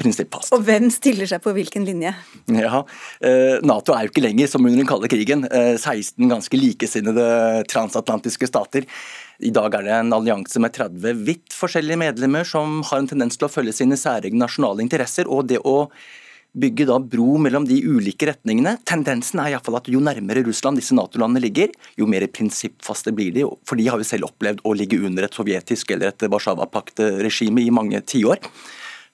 [0.00, 0.52] prinsippfast.
[0.56, 2.12] Og hvem stiller seg på hvilken linje?
[2.52, 2.82] Ja,
[3.20, 5.46] eh, Nato er jo ikke lenger som under den kalde krigen.
[5.48, 8.86] 16 eh, ganske likesinnede transatlantiske stater.
[9.40, 13.36] I dag er det en allianse med 30 vidt forskjellige medlemmer som har en tendens
[13.36, 15.28] til å følge sine særegne nasjonale interesser.
[15.28, 15.90] og det å
[16.56, 18.78] bygge da bro mellom de ulike retningene.
[18.88, 23.34] Tendensen er i fall at jo nærmere Russland disse Nato-landene ligger, jo mer prinsippfaste blir
[23.34, 23.44] de.
[23.68, 27.74] For de har jo selv opplevd å ligge under et sovjetisk eller et Warszawa-pakt-regime i
[27.74, 28.40] mange tiår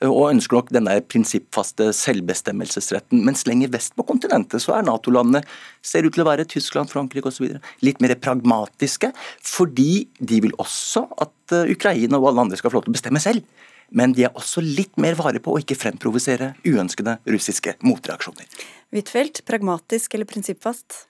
[0.09, 3.23] og ønsker nok denne prinsippfaste selvbestemmelsesretten.
[3.27, 5.43] Mens lenger vest på kontinentet så er Nato-landene
[5.85, 7.59] ser ut til å være Tyskland, Frankrike osv.
[7.87, 9.13] litt mer pragmatiske,
[9.47, 12.99] fordi de vil også at eh, Ukraina og alle andre skal få lov til å
[12.99, 13.47] bestemme selv.
[13.93, 18.49] Men de er også litt mer vare på å ikke fremprovosere uønskede russiske motreaksjoner.
[18.95, 21.05] Huitfeldt, pragmatisk eller prinsippfast?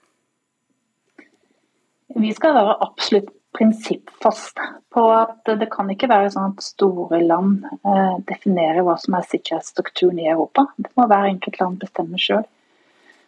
[2.19, 4.59] Vi skal være absolutt prinsippfast
[4.93, 9.29] på at det kan ikke være sånn at store land eh, definerer hva som er
[9.29, 10.67] sikkerhetsstrukturen i Europa.
[10.77, 12.43] Det må hver enkelt land bestemme sjøl.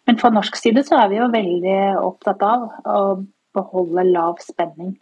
[0.06, 3.00] Men fra norsk side så er vi jo veldig opptatt av å
[3.56, 4.94] beholde lav spenning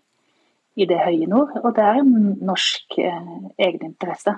[0.79, 4.37] i det høye nord, og det er en norsk eh, egeninteresse.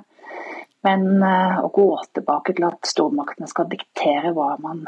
[0.86, 4.84] Men eh, å gå tilbake til at stormaktene skal diktere hva man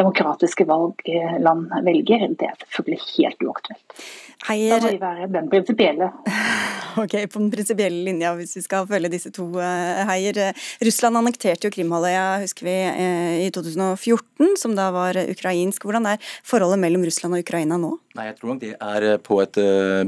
[0.00, 1.02] demokratiske valg
[1.42, 4.04] land velger, det er selvfølgelig helt uaktuelt.
[4.48, 4.76] Heier...
[4.76, 6.12] Da må vi være den prinsipielle.
[7.00, 10.42] Ok, på den prinsipielle linja, hvis vi skal følge disse to eh, heier.
[10.84, 14.32] Russland annekterte jo Krimhalvøya, husker vi, eh, i 2014.
[14.42, 15.84] 2014, som da var ukrainsk.
[15.84, 17.96] Hvordan er forholdet mellom Russland og Ukraina nå?
[18.16, 19.58] Nei, Jeg tror nok det er eh, på et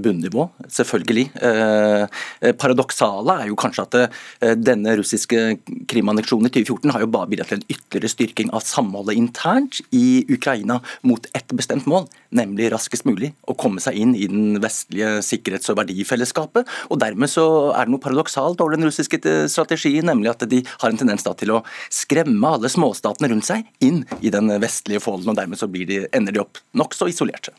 [0.02, 1.30] bunnivå, selvfølgelig.
[1.40, 7.52] Eh, paradoksale er jo kanskje at denne russiske krimanneksjonen i 2014 har jo bare bidratt
[7.52, 13.06] til en ytterligere styrking av samholdet internt i Ukraina mot ett bestemt mål, nemlig raskest
[13.08, 16.68] mulig å komme seg inn i den vestlige sikkerhets- og verdifellesskapet.
[16.90, 20.90] Og Dermed så er det noe paradoksalt over den russiske strategien, nemlig at de har
[20.90, 25.38] en tendens til å skremme alle småstatene rundt seg inn i den vestlige folden, og
[25.38, 27.54] dermed så de, ender de opp nokså isolerte.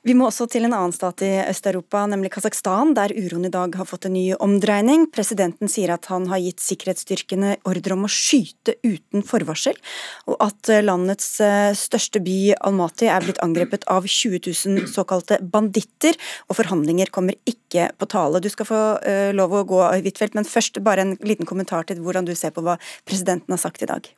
[0.00, 3.74] Vi må også til en annen stat i Øst-Europa, nemlig Kasakhstan, der uroen i dag
[3.76, 5.02] har fått en ny omdreining.
[5.12, 9.76] Presidenten sier at han har gitt sikkerhetsstyrkene ordre om å skyte uten forvarsel,
[10.24, 16.16] og at landets eh, største by, Almaty, er blitt angrepet av 20 000 såkalte banditter,
[16.48, 18.40] og forhandlinger kommer ikke på tale.
[18.40, 22.00] Du skal få uh, lov å gå, Huitfeldt, men først bare en liten kommentar til
[22.00, 24.08] hvordan du ser på hva presidenten har sagt i dag.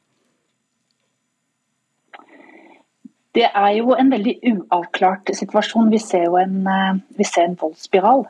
[3.33, 5.91] Det er jo en veldig uavklart situasjon.
[5.93, 8.27] Vi ser jo en, eh, vi ser en voldsspiral.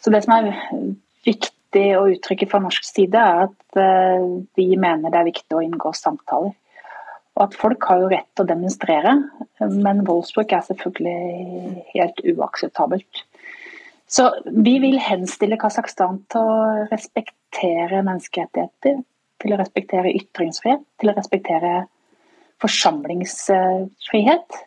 [0.00, 0.54] Så Det som er
[1.24, 5.64] viktig å uttrykke fra norsk side, er at eh, vi mener det er viktig å
[5.64, 6.52] inngå samtaler.
[7.38, 9.14] Og at Folk har jo rett til å demonstrere,
[9.60, 13.24] men voldsbruk er selvfølgelig helt uakseptabelt.
[14.08, 19.04] Så Vi vil henstille Kasakhstan til å respektere menneskerettigheter,
[19.38, 21.86] til å respektere ytringsfrihet, til å respektere
[22.62, 24.58] forsamlingsfrihet.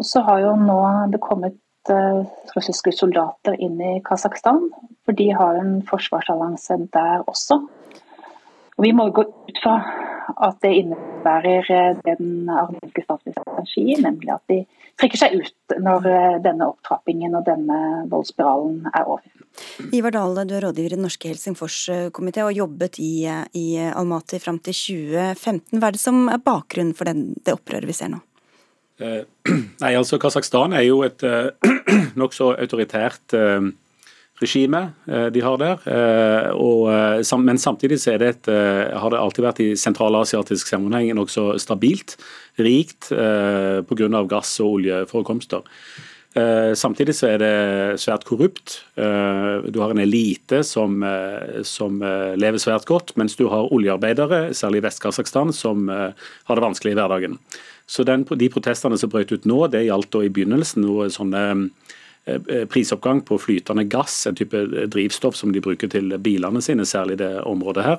[0.00, 0.80] Og så har jo nå
[1.12, 1.58] det kommet
[1.92, 2.22] eh,
[2.54, 4.70] russiske soldater inn i Kasakhstan,
[5.04, 7.60] for de har en forsvarsallianse der også.
[8.80, 9.76] Og vi må gå ut fra
[10.40, 14.62] at det innebærer eh, den armenske statsministeren sier, nemlig at de
[14.96, 19.26] trekker seg ut når eh, denne opptrappingen og denne voldsspiralen er over.
[19.92, 23.26] Ivar Dale, du er rådgiver i Den norske Helsingforskomité og jobbet i,
[23.58, 25.76] i Almaty fram til 2015.
[25.76, 28.22] Hva er det som er bakgrunnen for den, det opprøret vi ser nå?
[29.00, 29.22] Eh,
[29.82, 31.52] nei, altså Kasakhstan er jo et eh,
[32.20, 33.60] nokså autoritært eh,
[34.40, 35.80] regime eh, de har der.
[35.86, 41.58] Eh, og, eh, men samtidig det et, har det alltid vært i sentralasiatisk sammenheng nokså
[41.60, 42.16] stabilt,
[42.58, 44.24] rikt pga.
[44.28, 45.62] gass- og oljeforekomster.
[46.78, 48.84] Samtidig så er det svært korrupt.
[48.94, 51.02] Du har en elite som,
[51.66, 56.92] som lever svært godt, mens du har oljearbeidere, særlig i Vest-Kasakhstan, som har det vanskelig
[56.92, 57.38] i hverdagen.
[57.90, 61.42] Så den, De protestene som brøt ut nå, det gjaldt da i begynnelsen noe sånne
[62.70, 64.60] prisoppgang på flytende gass, en type
[64.92, 67.98] drivstoff som de bruker til bilene sine, særlig det området her.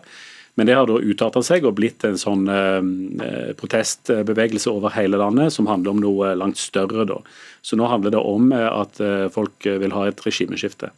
[0.56, 5.54] Men det har da utarta seg og blitt en sånn eh, protestbevegelse over hele landet
[5.56, 7.06] som handler om noe langt større.
[7.08, 7.22] da.
[7.64, 10.92] Så nå handler det om eh, at eh, folk vil ha et regimeskifte.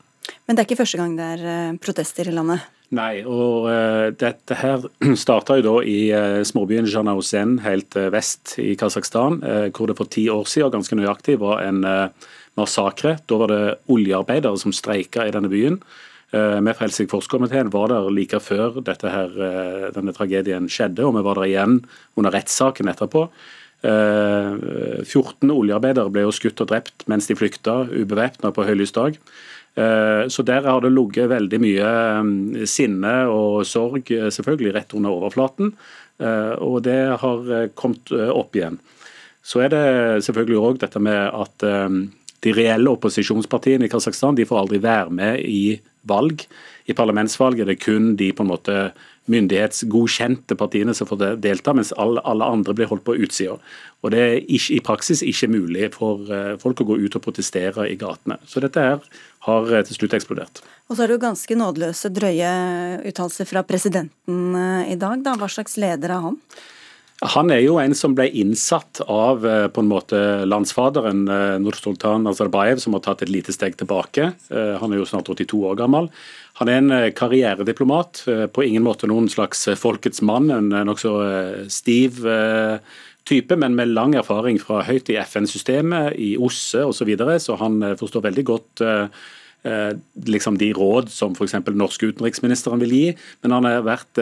[0.48, 2.66] Men det er ikke første gang det er eh, protester i landet?
[2.94, 4.84] Nei, og uh, dette her
[5.18, 9.40] starta jo da i uh, småbyen Janauzen helt uh, vest i Kasakhstan,
[9.74, 11.82] hvor det for ti år siden ganske nøyaktig var en
[12.60, 13.18] massakre.
[13.30, 13.62] Da var det
[13.92, 15.80] oljearbeidere som streika i denne byen.
[16.34, 19.36] Vi fra Helsingforskomiteen var der like før her,
[19.94, 21.76] denne tragedien skjedde, og vi var der igjen
[22.18, 23.28] under rettssaken etterpå.
[23.86, 29.20] 14 oljearbeidere ble jo skutt og drept mens de flykta ubevæpna på høylys dag.
[29.76, 35.10] Eh, så der har det ligget veldig mye sinne og sorg, eh, selvfølgelig rett under
[35.10, 35.74] overflaten.
[36.20, 38.78] Eh, og det har kommet opp igjen.
[39.44, 41.66] Så er det selvfølgelig òg dette med at
[42.44, 45.80] de reelle opposisjonspartiene i Kasakhstan de får aldri være med i
[46.10, 46.44] valg.
[46.90, 48.78] I parlamentsvalget er det kun de på en måte
[49.32, 53.56] myndighetsgodkjente partiene som får delta, mens alle, andre blir holdt på utsida.
[54.04, 57.24] Og Det er ikke, i praksis ikke mulig for uh, folk å gå ut og
[57.24, 58.36] protestere i gatene.
[58.44, 59.00] Så dette her
[59.48, 60.60] har uh, til slutt eksplodert.
[60.92, 62.54] Og så er det jo ganske nådeløse, drøye
[63.08, 65.24] uttalelser fra presidenten uh, i dag.
[65.24, 65.38] Da.
[65.40, 66.42] Hva slags leder er han?
[67.22, 70.18] Han er jo en som ble innsatt av på en måte
[70.50, 71.22] landsfaderen
[71.64, 74.34] Nursultan Nazarbayev, som har tatt et lite steg tilbake.
[74.52, 76.10] Han er jo snart 82 år gammel.
[76.62, 80.52] Han er en eh, karrierediplomat, eh, på ingen måte noen slags eh, folkets mann.
[80.54, 81.14] En nokså
[81.72, 82.22] stiv
[83.24, 86.98] type, men med lang erfaring fra høyt i FN-systemet, i OSSE osv.
[87.00, 88.84] Så, videre, så han forstår veldig godt
[89.64, 91.54] liksom de råd som f.eks.
[91.72, 93.06] norske utenriksministeren vil gi,
[93.46, 94.20] men han har vært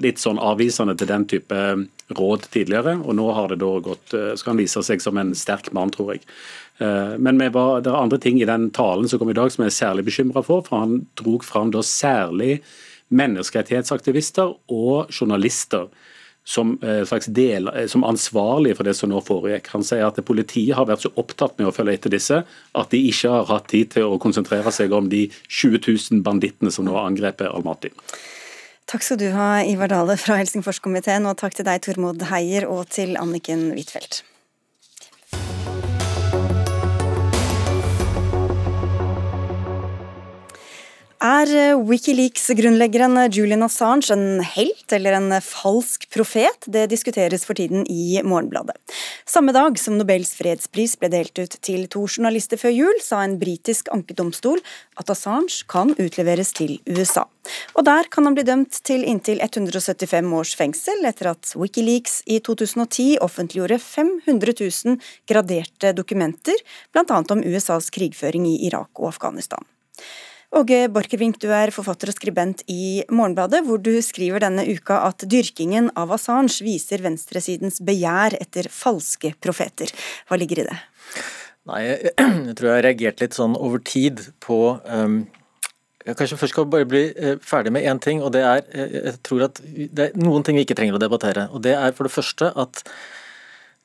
[0.00, 1.58] litt sånn avvisende til den type
[2.16, 2.96] råd tidligere.
[3.04, 6.14] og Nå har det da gått, skal han vise seg som en sterk mann, tror
[6.14, 6.24] jeg.
[6.80, 9.64] Eh, men var, det er andre ting i den talen som kom i dag som
[9.64, 10.64] jeg er særlig bekymra for.
[10.64, 12.60] for Han drog fram da særlig
[13.10, 15.90] menneskerettighetsaktivister og journalister
[16.44, 19.66] som, eh, del, eh, som ansvarlige for det som nå foregikk.
[19.68, 22.98] Han sier at politiet har vært så opptatt med å følge etter disse at de
[23.10, 26.92] ikke har hatt tid til å konsentrere seg om de 20 000 bandittene som nå
[26.92, 27.90] har angrepet Almaty.
[28.86, 32.88] Takk skal du ha, Ivar Dale fra Helsingforskomiteen, og takk til deg, Tormod Heier, og
[32.90, 34.24] til Anniken Huitfeldt.
[41.20, 46.64] Er eh, Wikileaks-grunnleggeren Julian Assange en helt eller en falsk profet?
[46.64, 48.78] Det diskuteres for tiden i Morgenbladet.
[49.28, 53.34] Samme dag som Nobels fredspris ble delt ut til to journalister før jul, sa en
[53.36, 54.62] britisk ankedomstol
[54.96, 57.26] at Assange kan utleveres til USA.
[57.76, 62.40] Og der kan han bli dømt til inntil 175 års fengsel etter at Wikileaks i
[62.40, 64.96] 2010 offentliggjorde 500 000
[65.28, 66.64] graderte dokumenter,
[66.96, 67.20] bl.a.
[67.20, 69.68] om USAs krigføring i Irak og Afghanistan.
[70.50, 75.22] Åge Borchgrevink, du er forfatter og skribent i Morgenbladet, hvor du skriver denne uka at
[75.30, 79.92] dyrkingen av Assange viser venstresidens begjær etter falske profeter.
[80.26, 80.74] Hva ligger i det?
[81.70, 82.14] Nei, jeg,
[82.58, 84.58] tror jeg har reagert litt sånn over tid på
[84.90, 85.22] um,
[86.02, 88.84] jeg kanskje først skal bare bli uh, ferdig med én ting, og det er uh,
[88.96, 91.46] Jeg tror at det er noen ting vi ikke trenger å debattere.
[91.54, 92.82] og Det er for det første at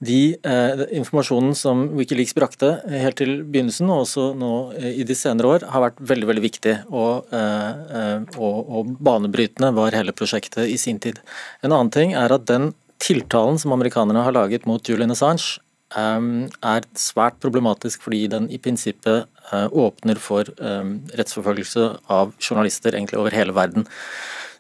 [0.04, 5.06] de eh, informasjonen som Wikileaks brakte eh, helt til begynnelsen, og også nå eh, i
[5.08, 6.74] de senere år, har vært veldig veldig viktig.
[6.92, 7.70] Og, eh,
[8.00, 11.22] eh, og, og, banebrytende var hele prosjektet i sin tid.
[11.64, 12.74] En annen ting er at den
[13.04, 15.62] tiltalen som amerikanerne har laget mot Julian Assange,
[15.96, 16.28] eh,
[16.76, 23.54] er svært problematisk fordi den i prinsippet åpner for rettsforfølgelse av journalister egentlig over hele
[23.54, 23.86] verden.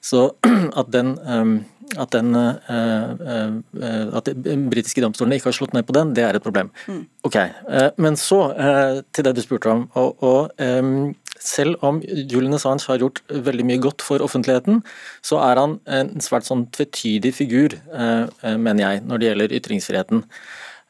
[0.05, 0.27] Så
[0.79, 1.15] at den
[1.97, 6.25] at den, eh, eh, at de britiske domstolene ikke har slått ned på den, det
[6.25, 6.71] er et problem.
[6.87, 7.05] Mm.
[7.27, 8.41] Ok, eh, Men så
[9.13, 9.89] til det du spurte om.
[9.93, 10.51] og, og
[11.39, 14.81] selv om Julian Assange har gjort veldig mye godt for offentligheten,
[15.21, 17.75] så er han en svært sånn tvetydig figur,
[18.57, 20.23] mener jeg, når det gjelder ytringsfriheten.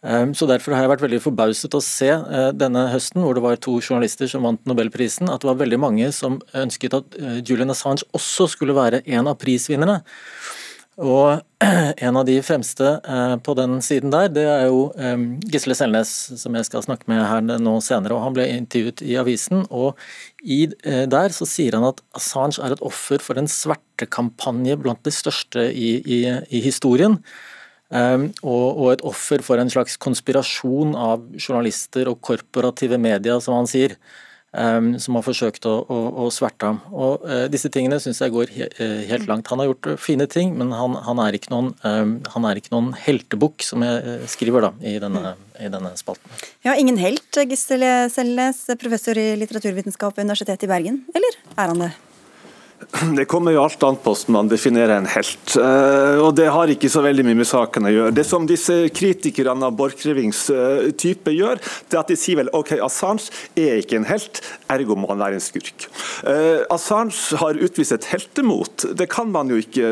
[0.03, 2.11] Så Derfor har jeg vært veldig forbauset å se
[2.53, 6.11] denne høsten, hvor det var to journalister som vant Nobelprisen, at det var veldig mange
[6.13, 10.03] som ønsket at Julian Assange også skulle være en av prisvinnerne.
[10.95, 11.41] Og
[12.07, 15.17] en av de fremste eh, på den siden der, det er jo eh,
[15.51, 18.15] Gisle Selnes, som jeg skal snakke med her nå senere.
[18.15, 19.99] og Han ble intervjuet i avisen, og
[20.39, 25.03] i, eh, der så sier han at Assange er et offer for en svertekampanje blant
[25.03, 27.19] de største i, i, i historien.
[27.95, 33.69] Og, og, et offer for en slags konspirasjon av journalister og korporative medier, som han
[33.71, 33.95] sier.
[34.55, 36.77] Ehm, som har forsøkt å, å, å sverte ham.
[36.95, 39.49] Og uh, Disse tingene syns jeg går he eh, helt langt.
[39.51, 42.61] Han har gjort eh, fine ting, men han, han er ikke noen, um, han er
[42.61, 46.31] ikke noen heltebukk, som jeg skriver da, i denne, i denne spalten.
[46.63, 51.87] Ja, Ingen helt, Gisle Selnes, professor i litteraturvitenskap ved Universitetet i Bergen, eller er han
[51.87, 51.91] det?
[53.17, 55.55] Det kommer jo alt an på hvordan man definerer en helt.
[55.59, 58.15] Eh, og Det har ikke så veldig mye med saken å gjøre.
[58.15, 61.59] Det som disse kritikerne av Borchgrevinks eh, type gjør,
[61.89, 65.23] det er at de sier vel ok, Assange er ikke en helt, ergo må han
[65.23, 65.87] være en skurk.
[66.29, 69.91] Eh, Assange har utvist et heltemot, det kan man jo ikke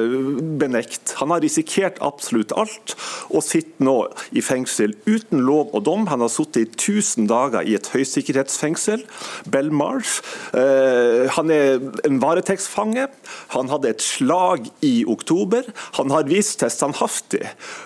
[0.61, 1.17] benekte.
[1.21, 2.95] Han har risikert absolutt alt,
[3.33, 3.97] og sitter nå
[4.35, 6.07] i fengsel uten lov og dom.
[6.11, 6.67] Han har sittet i
[6.99, 9.03] 1000 dager i et høysikkerhetsfengsel,
[9.51, 10.21] Belmarsh.
[10.53, 13.07] Han er en varetektsfanger fange.
[13.55, 15.67] Han hadde et slag i oktober.
[15.99, 17.43] Han har vist seg standhaftig.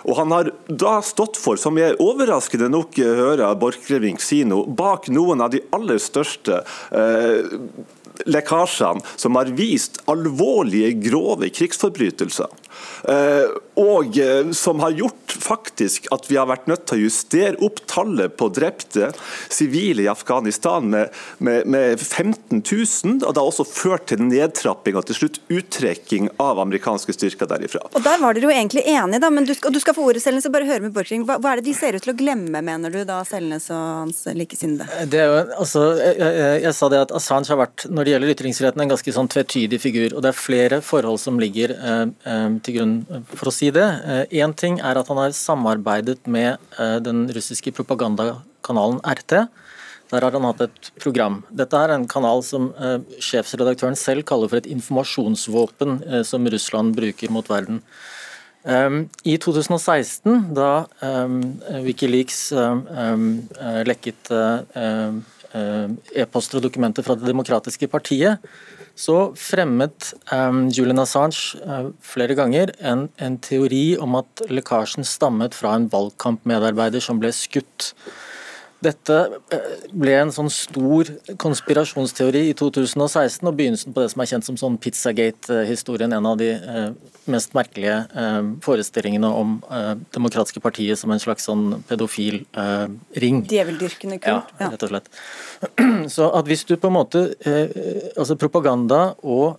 [0.07, 5.09] Og han har da stått for, som jeg overraskende nok hører Borchgrevink si nå, bak
[5.13, 7.53] noen av de aller største eh,
[8.25, 12.49] lekkasjene som har vist alvorlige, grove krigsforbrytelser.
[13.07, 13.47] Eh,
[13.77, 17.79] og eh, som har gjort faktisk at vi har vært nødt til å justere opp
[17.89, 19.11] tallet på drepte
[19.53, 23.21] sivile i Afghanistan med, med, med 15 000.
[23.21, 27.83] Og det har også ført til nedtrapping og til slutt uttrekking av amerikanske styrker derifra.
[27.93, 30.23] Og Der var dere jo egentlig enige, da, men du skal, du skal få ordet,
[30.23, 31.25] Selnes, og bare høre med Borching.
[31.27, 33.83] Hva, hva, er det de ser ut til å glemme, mener du, da, Selnes og
[34.01, 35.05] hans likesinnede?
[35.11, 38.15] Det er jo, altså, jeg, jeg, jeg, sa det at Assange har vært, når det
[38.15, 40.17] gjelder ytringsfriheten, en ganske sånn tvetydig figur.
[40.17, 43.85] og Det er flere forhold som ligger eh, eh til grunn for å si det.
[44.27, 49.47] Én eh, ting er at han har samarbeidet med eh, den russiske propagandakanalen RT.
[50.07, 51.41] Der har han hatt et program.
[51.51, 57.33] Dette er en kanal som eh, sjefsredaktøren selv kaller for et informasjonsvåpen som Russland bruker
[57.33, 57.83] mot verden.
[58.67, 60.89] I 2016, da
[61.85, 62.49] Wikileaks
[63.87, 64.31] lekket
[65.53, 68.43] e-poster og dokumenter fra Det demokratiske partiet,
[68.97, 75.55] så fremmet um, Julian Assange uh, flere ganger en, en, teori om at lekkasjen stammet
[75.57, 77.91] fra en valgkampmedarbeider som ble skutt.
[78.83, 79.15] Dette
[79.53, 81.09] eh, ble en sånn stor
[81.41, 86.13] konspirasjonsteori i 2016, og begynnelsen på det som er kjent som sånn Pizzagate-historien.
[86.13, 86.91] En av de eh,
[87.33, 89.57] mest merkelige eh, forestillingene om
[90.13, 92.43] demokratiske partier som en slags sånn pedofil
[93.17, 93.41] ring.
[93.49, 94.53] Djeveldyrkende kult.
[94.59, 95.09] Ja, rett og slett.
[96.15, 97.21] Så at hvis du på en måte
[98.17, 99.57] Altså propaganda og,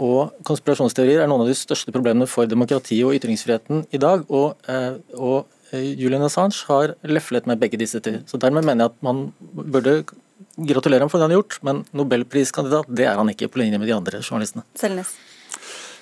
[0.00, 4.22] og konspirasjonsteorier er noen av de største problemene for demokratiet og ytringsfriheten i dag.
[4.28, 4.70] og,
[5.18, 8.20] og Julian Assange har leflet med begge disse til.
[8.26, 10.00] Så Dermed mener jeg at man burde
[10.56, 13.78] gratulere ham for det han har gjort, men nobelpriskandidat det er han ikke, på linje
[13.78, 14.66] med de andre journalistene.
[14.78, 15.12] Selnes.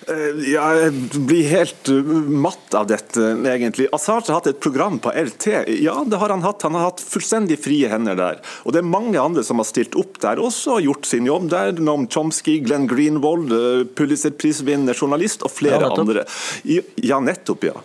[0.08, 0.92] Eh, jeg
[1.26, 2.12] blir helt uh,
[2.46, 3.88] matt av dette, egentlig.
[3.92, 5.50] Assange har hatt et program på LT.
[5.82, 6.64] Ja, det har han hatt.
[6.64, 8.40] Han har hatt fullstendig frie hender der.
[8.64, 11.50] Og det er mange andre som har stilt opp der også, og gjort sin jobb
[11.52, 11.74] der.
[11.82, 13.52] Noam Chomsky, Glenn Greenwald,
[13.98, 16.24] Pulitzer-prisvinnende journalist og flere ja, andre.
[16.64, 17.76] Ja, nettopp, ja.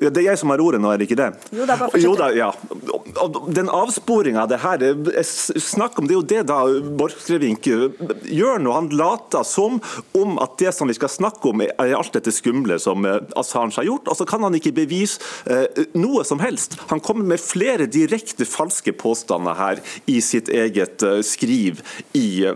[0.00, 1.28] Det er jeg som har ordet nå, er det ikke det?
[1.52, 2.48] Jo da, bare jo, da, ja.
[3.52, 4.84] Den avsporinga det her
[5.26, 6.60] snakk om, det er jo det da
[6.96, 8.72] Borchgrevink gjør nå.
[8.72, 9.76] Han later som
[10.16, 13.76] om at det som vi skal snakke om, er alt dette skumle som eh, Assange
[13.76, 14.08] har gjort.
[14.08, 15.20] Og så kan han ikke bevise
[15.50, 16.78] eh, noe som helst.
[16.88, 21.84] Han kommer med flere direkte falske påstander her i sitt eget eh, skriv
[22.16, 22.48] i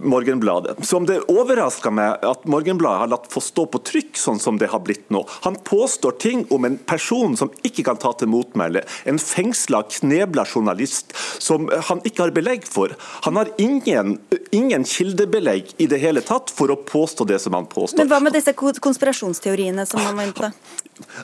[0.00, 0.78] Morgenbladet.
[0.86, 4.72] Som det overrasker meg at Morgenbladet har latt få stå på trykk, sånn som det
[4.72, 5.26] har blitt nå.
[5.44, 8.82] Han påstår ting om en person som ikke kan ta til motmæle.
[9.08, 12.94] En fengsla, knebla journalist som han ikke har belegg for.
[13.26, 14.16] Han har ingen,
[14.54, 18.02] ingen kildebelegg i det hele tatt for å påstå det som han påstår.
[18.02, 20.52] Men hva med disse konspirasjonsteoriene som han var inne på?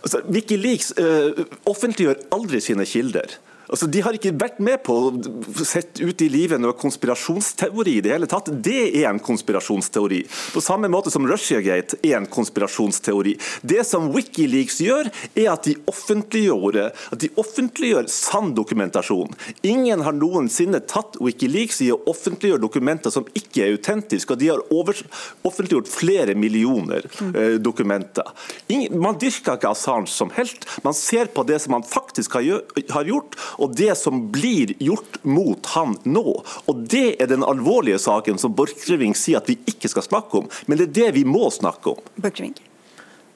[0.02, 3.38] Altså, Wikileaks uh, offentliggjør aldri sine kilder.
[3.72, 8.02] Altså, De har ikke vært med på å sette ut i livet noe konspirasjonsteori i
[8.04, 8.50] det hele tatt.
[8.52, 10.20] Det er en konspirasjonsteori.
[10.52, 13.34] På samme måte som Russiagate er en konspirasjonsteori.
[13.64, 19.32] Det som Wikileaks gjør, er at de offentliggjør, at de offentliggjør sann dokumentasjon.
[19.64, 24.52] Ingen har noensinne tatt Wikileaks i å offentliggjøre dokumenter som ikke er autentiske, og de
[24.52, 25.00] har over,
[25.48, 28.28] offentliggjort flere millioner eh, dokumenter.
[28.68, 30.68] Ingen, man dyrker ikke Assange som helt.
[30.84, 35.70] Man ser på det som han faktisk har gjort og det som blir gjort mot
[35.76, 36.26] han nå.
[36.66, 40.50] Og Det er den alvorlige saken som Borchgrevink sier at vi ikke skal snakke om,
[40.66, 42.12] men det er det vi må snakke om.
[42.18, 42.60] Borchgrevink.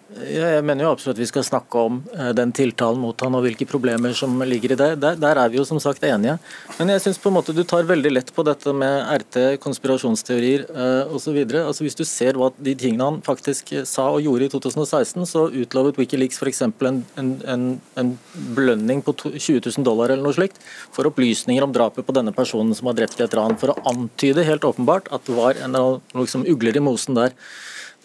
[0.06, 3.42] Jeg mener jo absolutt at vi skal snakke om eh, den tiltalen mot han og
[3.42, 4.88] hvilke problemer som ligger i det.
[5.02, 6.36] Der, der er vi jo som sagt enige.
[6.78, 11.34] Men jeg syns du tar veldig lett på dette med RT, konspirasjonsteorier uh, osv.
[11.58, 15.48] Altså, hvis du ser hva de tingene han faktisk sa og gjorde i 2016, så
[15.50, 16.62] utlovet Wikileaks f.eks.
[16.62, 18.16] En, en, en
[18.54, 20.62] belønning på 20 000 dollar eller noe slikt
[20.94, 23.80] for opplysninger om drapet på denne personen som var drept i et ran, for å
[23.90, 25.80] antyde helt åpenbart at det var en
[26.14, 27.34] liksom, ugler i mosen der.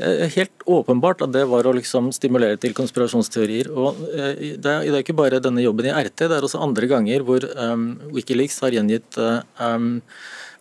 [0.02, 3.72] Eh, helt åpenbart at det var å liksom stimulere til konspirasjonsteorier.
[3.72, 7.26] og eh, Det er, ikke bare denne jobben i RT, det er også andre ganger
[7.26, 10.00] hvor um, Wikileaks har gjengitt um,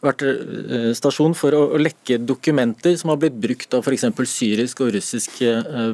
[0.00, 0.24] vært
[0.96, 4.06] stasjon for å, lekke dokumenter som har blitt brukt av f.eks.
[4.32, 5.42] syrisk og russisk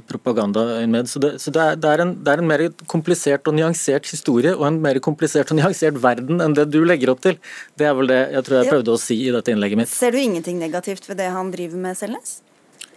[0.07, 0.63] propaganda.
[1.11, 4.07] Så, det, så det, er, det, er en, det, er, en, mer komplisert og nyansert
[4.07, 7.41] historie og en mer komplisert og nyansert verden enn det du legger opp til.
[7.75, 9.91] Det er vel det jeg tror jeg prøvde å si i dette innlegget mitt.
[9.91, 12.39] Ser du ingenting negativt ved det han driver med, Selnes?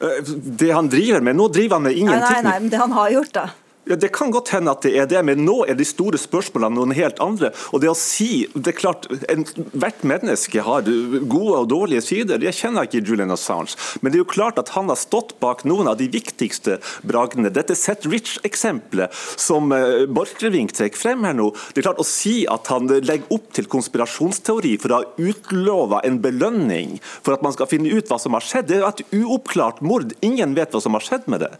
[0.02, 0.22] Eh,
[0.62, 2.22] det han driver med Nå driver han med ingenting.
[2.24, 3.50] Nei, nei, nei, men det han har gjort, da.
[3.88, 6.76] Ja, Det kan godt hende at det er det, men nå er de store spørsmålene
[6.76, 7.50] noen helt andre.
[7.74, 12.44] Og det å si, det er klart, en, Hvert menneske har gode og dårlige sider.
[12.44, 15.64] Jeg kjenner ikke Julian Assange, men det er jo klart at han har stått bak
[15.68, 16.78] noen av de viktigste
[17.08, 17.52] bragdene.
[17.54, 22.44] Dette Set Rich-eksempelet som uh, Borchgrevink trekker frem her nå, det er klart å si
[22.52, 27.56] at han legger opp til konspirasjonsteori for å ha utlova en belønning for at man
[27.56, 30.14] skal finne ut hva som har skjedd, det er jo et uoppklart mord.
[30.26, 31.54] Ingen vet hva som har skjedd med det.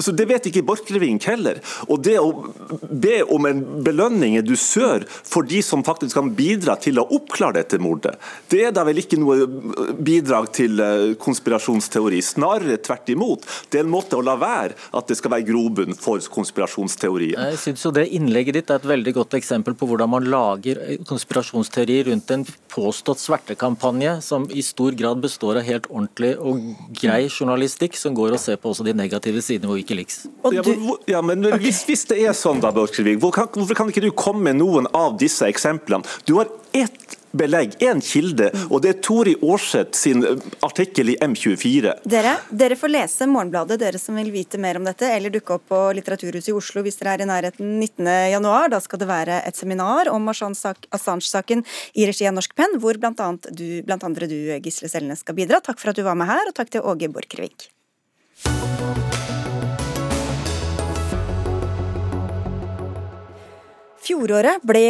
[0.00, 1.60] Så Det vet ikke Borchgrevink heller.
[1.88, 2.30] Og Det å
[2.90, 7.60] be om en belønning er dusør for de som faktisk kan bidra til å oppklare
[7.60, 8.16] dette mordet,
[8.50, 9.46] det er da vel ikke noe
[10.00, 12.20] bidrag til eh, konspirasjonsteori.
[12.24, 13.46] Snarere tvert imot.
[13.70, 17.38] Det er en måte å la være at det skal være grobunn for konspirasjonsteorien.
[17.50, 20.80] Jeg synes jo det Innlegget ditt er et veldig godt eksempel på hvordan man lager
[21.08, 26.60] konspirasjonsteori rundt en påstått svertekampanje som i stor grad består av helt ordentlig og
[27.00, 30.26] grei journalistikk, som går og ser på også de negative sidene ved Wikileaks.
[30.42, 34.04] Ja, men, ja, men hvis, hvis, det er sånn, da, Borchgrevink, hvorfor, hvorfor kan ikke
[34.04, 36.06] du komme med noen av disse eksemplene?
[36.28, 41.16] Du har ett belegg, én kilde, og det er Tori Aarseth sin eh, artikkel i
[41.22, 41.92] M24.
[42.10, 45.68] Dere, dere får lese Morgenbladet, dere som vil vite mer om dette, eller dukke opp
[45.70, 48.50] på Litteraturhuset i Oslo hvis dere er i nærheten 19.1.
[48.74, 53.46] Da skal det være et seminar om Assange-saken i regi av Norsk Penn, hvor blant,
[53.54, 55.62] du, blant andre du, Gisle Selnes, skal bidra.
[55.62, 57.70] Takk for at du var med her, og takk til Åge Borchgrevink.
[64.00, 64.80] Fjoråret ble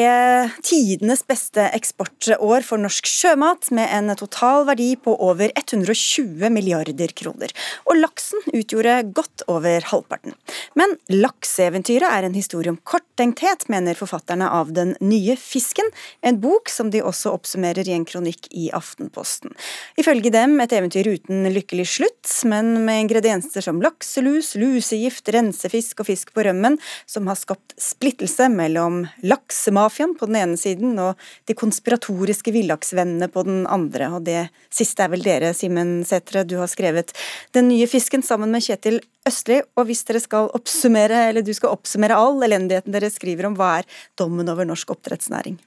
[0.62, 7.50] tidenes beste eksportår for norsk sjømat, med en total verdi på over 120 milliarder kroner.
[7.90, 10.36] Og laksen utgjorde godt over halvparten.
[10.78, 15.90] Men lakseeventyret er en historie om korttenkthet, mener forfatterne av Den nye fisken,
[16.22, 19.56] en bok som de også oppsummerer i en kronikk i Aftenposten.
[19.98, 26.12] Ifølge dem et eventyr uten lykkelig slutt, men med ingredienser som lakselus, lusegift, rensefisk og
[26.12, 26.78] fisk på rømmen,
[27.10, 33.44] som har skapt splittelse mellom laksemafiaen på den ene siden og de konspiratoriske villaksvennene på
[33.46, 34.10] den andre.
[34.16, 36.44] Og det siste er vel dere, Simen Sætre.
[36.48, 37.14] Du har skrevet
[37.54, 39.60] Den nye fisken sammen med Kjetil Østli.
[39.76, 43.80] Og hvis dere skal oppsummere, eller du skal oppsummere all elendigheten dere skriver om, hva
[43.80, 43.88] er
[44.18, 45.58] dommen over norsk oppdrettsnæring?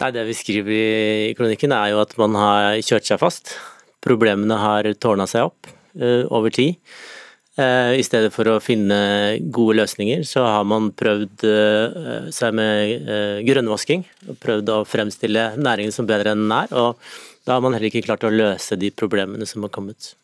[0.00, 0.72] Nei, Det vi skriver
[1.30, 3.56] i kronikken er jo at man har kjørt seg fast.
[4.02, 5.68] Problemene har tårna seg opp
[6.00, 6.80] uh, over tid.
[7.60, 8.96] Eh, I stedet for å finne
[9.52, 13.04] gode løsninger, så har man prøvd eh, seg med
[13.44, 13.44] grønnvasking.
[13.50, 14.06] grønnvasking.
[14.40, 16.72] Prøvd å fremstille næringen som bedre enn den er.
[16.72, 16.96] Og
[17.44, 20.14] da har man heller ikke klart å løse de problemene som har kommet.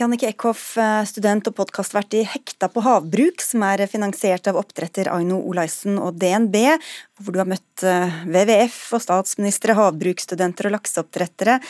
[0.00, 0.74] Jannike Eckhoff,
[1.06, 6.16] student og podkastvert i Hekta på havbruk, som er finansiert av oppdretter Aino Olaisen og
[6.18, 6.56] DNB,
[7.20, 11.60] hvor du har møtt WWF og statsministre, havbruksstudenter og lakseoppdrettere.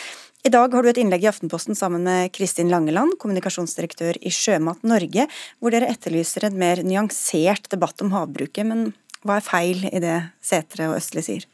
[0.43, 4.81] I dag har du et innlegg i Aftenposten sammen med Kristin Langeland, kommunikasjonsdirektør i Sjømat
[4.83, 5.29] Norge,
[5.63, 8.67] hvor dere etterlyser en mer nyansert debatt om havbruket.
[8.67, 8.89] Men
[9.23, 11.47] hva er feil i det Setre og Østli sier?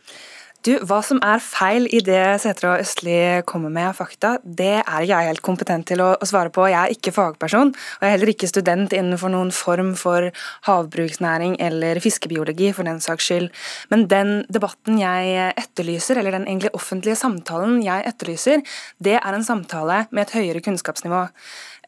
[0.67, 3.15] Du, Hva som er feil i det Sætre og Østli
[3.47, 6.65] kommer med av fakta, det er jeg helt kompetent til å, svare på.
[6.67, 10.27] Jeg er ikke fagperson, og jeg er heller ikke student innenfor noen form for
[10.67, 13.49] havbruksnæring eller fiskebiologi, for den saks skyld.
[13.95, 18.67] Men den debatten jeg etterlyser, eller den egentlig offentlige samtalen jeg etterlyser,
[18.99, 21.29] det er en samtale med et høyere kunnskapsnivå.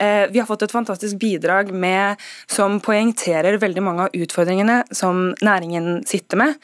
[0.00, 5.34] Eh, vi har fått et fantastisk bidrag med, som poengterer veldig mange av utfordringene som
[5.44, 6.56] næringen sitter med.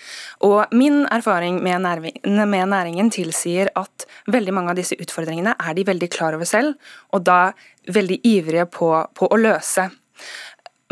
[0.48, 5.84] Og min erfaring med med næringen tilsier at veldig mange av disse utfordringene er de
[5.84, 6.74] veldig klar over selv,
[7.12, 7.52] og da
[7.92, 9.90] veldig ivrige på, på å løse.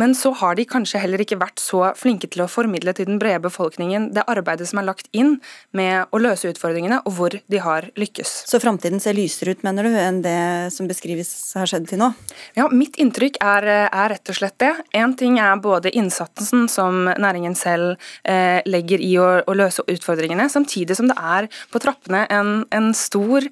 [0.00, 3.20] Men så har de kanskje heller ikke vært så flinke til å formidle til den
[3.22, 5.36] brede befolkningen det arbeidet som er lagt inn
[5.76, 8.32] med å løse utfordringene, og hvor de har lykkes.
[8.50, 12.10] Så framtiden ser lysere ut, mener du, enn det som beskrives har skjedd til nå?
[12.58, 14.72] Ja, mitt inntrykk er, er rett og slett det.
[14.98, 17.94] Én ting er både innsatsen som næringen selv
[18.26, 22.90] eh, legger i å, å, løse utfordringene, samtidig som det er på trappene en, en
[22.98, 23.46] stor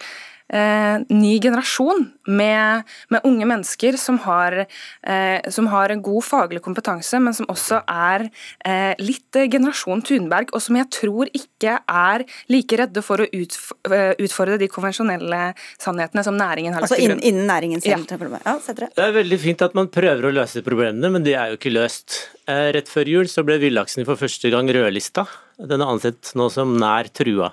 [0.52, 6.62] eh, ny generasjon med, med, unge mennesker som har, eh, som har, en god faglig
[6.62, 8.28] kompetanse, men som også er
[8.64, 14.12] eh, litt generasjon Thunberg, og som jeg tror ikke er like redde for å eh,
[14.22, 15.42] utfordre de konvensjonelle
[15.80, 17.24] sannhetene som næringen har lagt altså, til grunn.
[17.32, 18.06] Innen næringen selv?
[18.12, 18.38] Ja.
[18.42, 18.58] Ja,
[18.92, 21.74] det er veldig fint at man prøver å løse problemene, men de er jo ikke
[21.74, 22.20] løst.
[22.50, 25.26] Eh, rett før jul så ble villaksen for første gang rødlista.
[25.62, 27.52] Den er ansett nå som nær trua.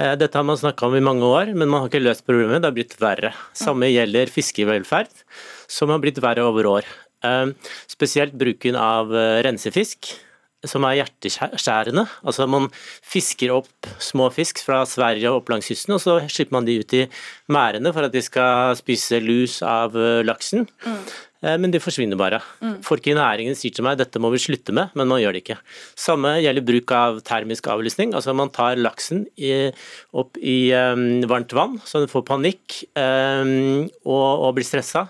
[0.00, 2.62] Eh, dette har man snakka om i mange år, men man har ikke løst problemet.
[2.62, 3.34] Det har blitt verre.
[3.56, 5.12] Samme gjelder fiskevelferd,
[5.68, 6.88] som har blitt verre over år.
[7.26, 7.52] Eh,
[7.90, 10.14] spesielt bruken av eh, rensefisk,
[10.68, 12.04] som er hjerteskjærende.
[12.24, 12.68] Altså Man
[13.06, 16.80] fisker opp små fisk fra Sverige og opp langs kysten, og så slipper man de
[16.82, 17.06] ut i
[17.52, 19.96] merdene for at de skal spise lus av
[20.26, 20.68] laksen.
[20.84, 21.02] Mm.
[21.40, 22.40] Eh, men de forsvinner bare.
[22.60, 22.78] Mm.
[22.84, 25.42] Folk i næringen sier til meg dette må vi slutte med, men man gjør det
[25.44, 25.58] ikke.
[25.98, 28.12] Samme gjelder bruk av termisk avlysning.
[28.16, 29.70] Altså man tar laksen i,
[30.12, 35.08] opp i um, varmt vann, så den får panikk um, og, og, blir stressa.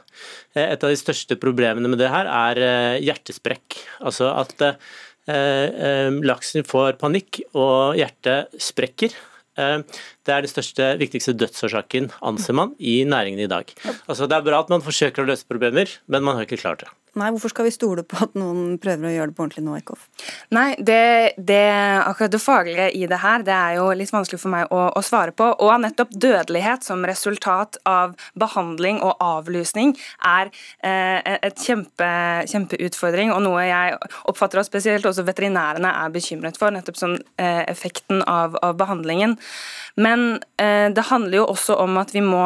[0.55, 3.81] Eh, et av de største problemene med det her er uh, hjertesprekk.
[4.07, 4.99] Altså at uh,
[5.29, 9.13] laksen får panikk og hjertet sprekker.
[9.59, 9.83] Eh,
[10.27, 13.73] det er den største, viktigste dødsårsaken, anser man, i næringen i dag.
[14.07, 16.85] Altså, det er bra at man forsøker å løse problemer, men man har ikke klart
[16.85, 16.91] det.
[17.19, 19.75] Nei, Hvorfor skal vi stole på at noen prøver å gjøre det på ordentlig nå,
[19.81, 20.05] Eckhoff?
[20.55, 21.63] Nei, det, det,
[22.05, 25.03] akkurat det faglige i det her, det er jo litt vanskelig for meg å, å,
[25.05, 25.49] svare på.
[25.65, 29.97] Og nettopp dødelighet som resultat av behandling og avlusning
[30.27, 30.53] er
[30.87, 32.11] eh, et kjempe,
[32.51, 33.99] kjempeutfordring, og noe jeg
[34.31, 39.35] oppfatter at spesielt også veterinærene er bekymret for, nettopp som eh, effekten av, av, behandlingen.
[39.99, 42.45] Men eh, det handler jo også om at vi må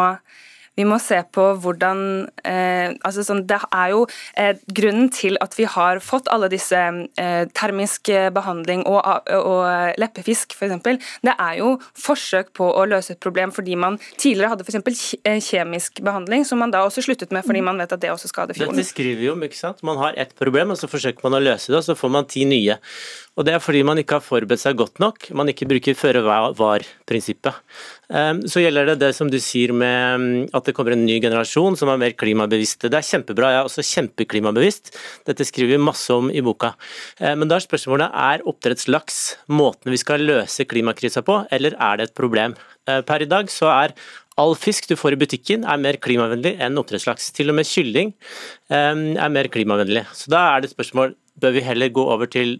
[0.78, 2.00] vi må se på hvordan
[2.44, 4.04] eh, altså sånn, Det er jo
[4.40, 9.00] eh, grunnen til at vi har fått alle disse eh, termisk behandling og,
[9.34, 11.00] og leppefisk f.eks.
[11.24, 15.04] Det er jo forsøk på å løse et problem fordi man tidligere hadde f.eks.
[15.24, 18.30] Eh, kjemisk behandling, som man da også sluttet med fordi man vet at det også
[18.30, 18.78] skader fjorden.
[18.78, 19.82] Dette skriver jo, ikke sant?
[19.86, 22.28] Man har ett problem, og så forsøker man å løse det, og så får man
[22.30, 22.78] ti nye.
[23.34, 26.22] Og Det er fordi man ikke har forberedt seg godt nok, man ikke bruker føre
[26.54, 27.56] var-prinsippet.
[28.14, 31.16] Ehm, så gjelder det det som du sier med mm, at det kommer en ny
[31.22, 32.86] generasjon som er mer klimabevisste.
[32.92, 34.92] Det er kjempebra, jeg er også kjempeklimabevisst.
[35.26, 36.76] Dette skriver vi masse om i boka.
[37.18, 41.98] Ehm, men da er spørsmålet er oppdrettslaks måten vi skal løse klimakrisa på, eller er
[41.98, 42.54] det et problem?
[42.86, 43.96] Ehm, per i dag så er
[44.34, 47.28] All fisk du får i butikken er mer klimavennlig enn oppdrettslaks.
[47.36, 48.08] Til og med kylling
[48.74, 50.02] er mer klimavennlig.
[50.10, 52.56] Så da er det et spørsmål bør vi heller gå over til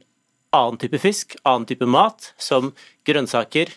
[0.55, 2.73] annen type fisk, annen type mat, som
[3.07, 3.75] grønnsaker,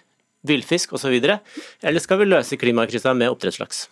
[0.47, 3.87] villfisk osv., eller skal vi løse klimakrisa med oppdrettslaks?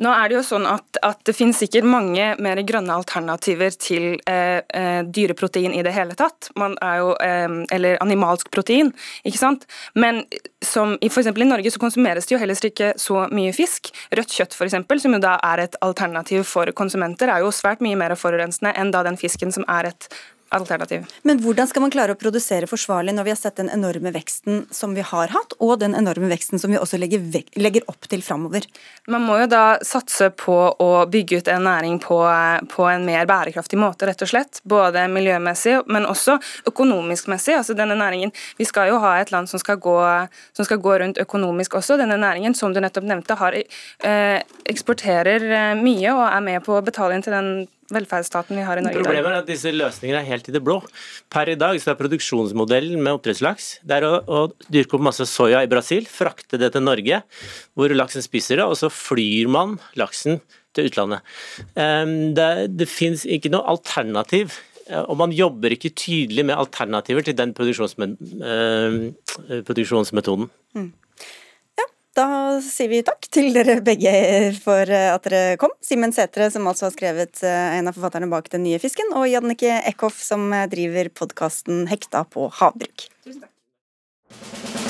[0.00, 4.14] Nå er Det jo sånn at, at det finnes sikkert mange mer grønne alternativer til
[4.30, 6.48] eh, eh, dyreprotein i det hele tatt.
[6.56, 8.94] Jo, eh, eller animalsk protein.
[9.28, 9.66] ikke sant?
[9.92, 10.22] Men
[10.64, 13.92] som i, for i Norge så konsumeres det jo heller ikke så mye fisk.
[14.16, 17.84] Rødt kjøtt for eksempel, som jo da er et alternativ for konsumenter, er jo svært
[17.84, 20.08] mye mer forurensende enn da den fisken som er et
[20.50, 21.06] alternativ.
[21.22, 24.64] Men hvordan skal man klare å produsere forsvarlig når vi har sett den enorme veksten
[24.74, 27.22] som vi har hatt, og den enorme veksten som vi også legger,
[27.60, 28.66] legger opp til framover?
[29.10, 32.18] Man må jo da satse på å bygge ut en næring på,
[32.72, 34.62] på, en mer bærekraftig måte, rett og slett.
[34.68, 36.38] Både miljømessig, men også
[36.70, 37.56] økonomisk messig.
[37.60, 39.96] Altså denne næringen, Vi skal jo ha et land som skal gå,
[40.56, 41.96] som skal gå rundt økonomisk også.
[42.00, 46.76] Denne næringen, som du nettopp nevnte, har, eh, eksporterer eh, mye og er med på
[46.76, 49.02] å betale inn til den velferdsstaten vi har i Norge.
[49.02, 50.78] Problemet er at disse løsningene er helt i det blå.
[51.32, 55.26] Per i dag så er produksjonsmodellen med oppdrettslaks det er å, å dyrke opp masse
[55.28, 57.22] soya i Brasil, frakte det til Norge,
[57.78, 60.40] hvor laksen spiser det, og så flyr man laksen
[60.76, 61.26] til utlandet.
[61.80, 64.54] Ehm, det, det finnes ikke noe alternativ
[64.86, 69.00] eh, og man jobber ikke tydelig med alternativer til den ehm,
[69.66, 70.50] produksjonsmetoden.
[70.78, 70.90] Mm.
[72.18, 72.26] Da
[72.64, 74.10] sier vi takk til dere begge
[74.58, 75.70] for eh, at dere kom.
[75.84, 79.28] Simen Sætre, som altså har skrevet eh, en av forfatterne bak Den nye fisken, og
[79.30, 83.06] Jannike Eckhoff, som eh, driver podkasten Hekta på havbruk.
[83.22, 84.89] Tusen takk.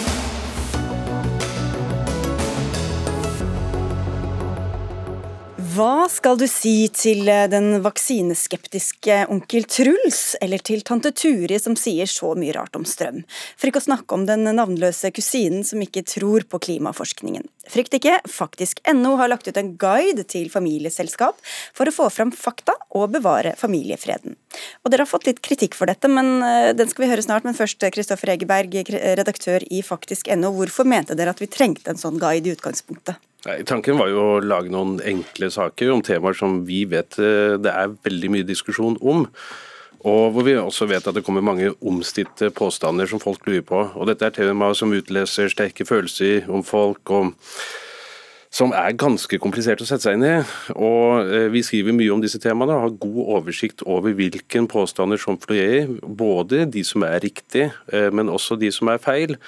[5.71, 11.77] Hva skal du si til eh, den vaksineskeptiske onkel Truls, eller til tante Turi som
[11.79, 13.21] sier så mye rart om strøm?
[13.61, 17.47] For ikke å snakke om den navnløse kusinen som ikke tror på klimaforskningen.
[17.71, 21.39] Frykt ikke, faktisk.no har lagt ut en guide til familieselskap
[21.77, 24.41] for å få fram fakta og bevare familiefreden.
[24.83, 27.47] Og Dere har fått litt kritikk for dette, men eh, den skal vi høre snart.
[27.47, 28.81] Men først, Kristoffer Egeberg,
[29.21, 30.57] redaktør i faktisk.no.
[30.57, 33.21] Hvorfor mente dere at vi trengte en sånn guide i utgangspunktet?
[33.47, 37.57] Nei, Tanken var jo å lage noen enkle saker om temaer som vi vet eh,
[37.57, 39.25] det er veldig mye diskusjon om.
[40.01, 43.81] Og hvor vi også vet at det kommer mange omstridte påstander som folk lurer på.
[43.97, 47.33] Og Dette er temaer som utleser sterke følelser om folk, og
[48.51, 50.37] som er ganske komplisert å sette seg inn i.
[50.77, 55.21] Og eh, Vi skriver mye om disse temaene og har god oversikt over hvilke påstander
[55.21, 55.89] som florerer.
[56.05, 59.39] Både de som er riktige, eh, men også de som er feil.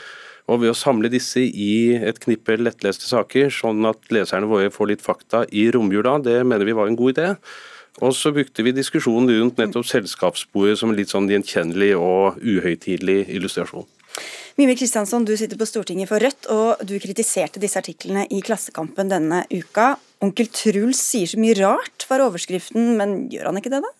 [0.51, 4.91] Og Ved å samle disse i et knippe lettleste saker, sånn at leserne våre får
[4.91, 7.29] litt fakta i romjula, det mener vi var en god idé.
[8.01, 13.27] Og så brukte vi diskusjonen rundt nettopp selskapssporet som en litt sånn gjenkjennelig og uhøytidelig
[13.37, 13.87] illustrasjon.
[14.59, 19.09] Mimir Kristiansson, du sitter på Stortinget for Rødt, og du kritiserte disse artiklene i Klassekampen
[19.13, 19.95] denne uka.
[20.25, 23.93] Onkel Truls sier så mye rart, var overskriften, men gjør han ikke det, da?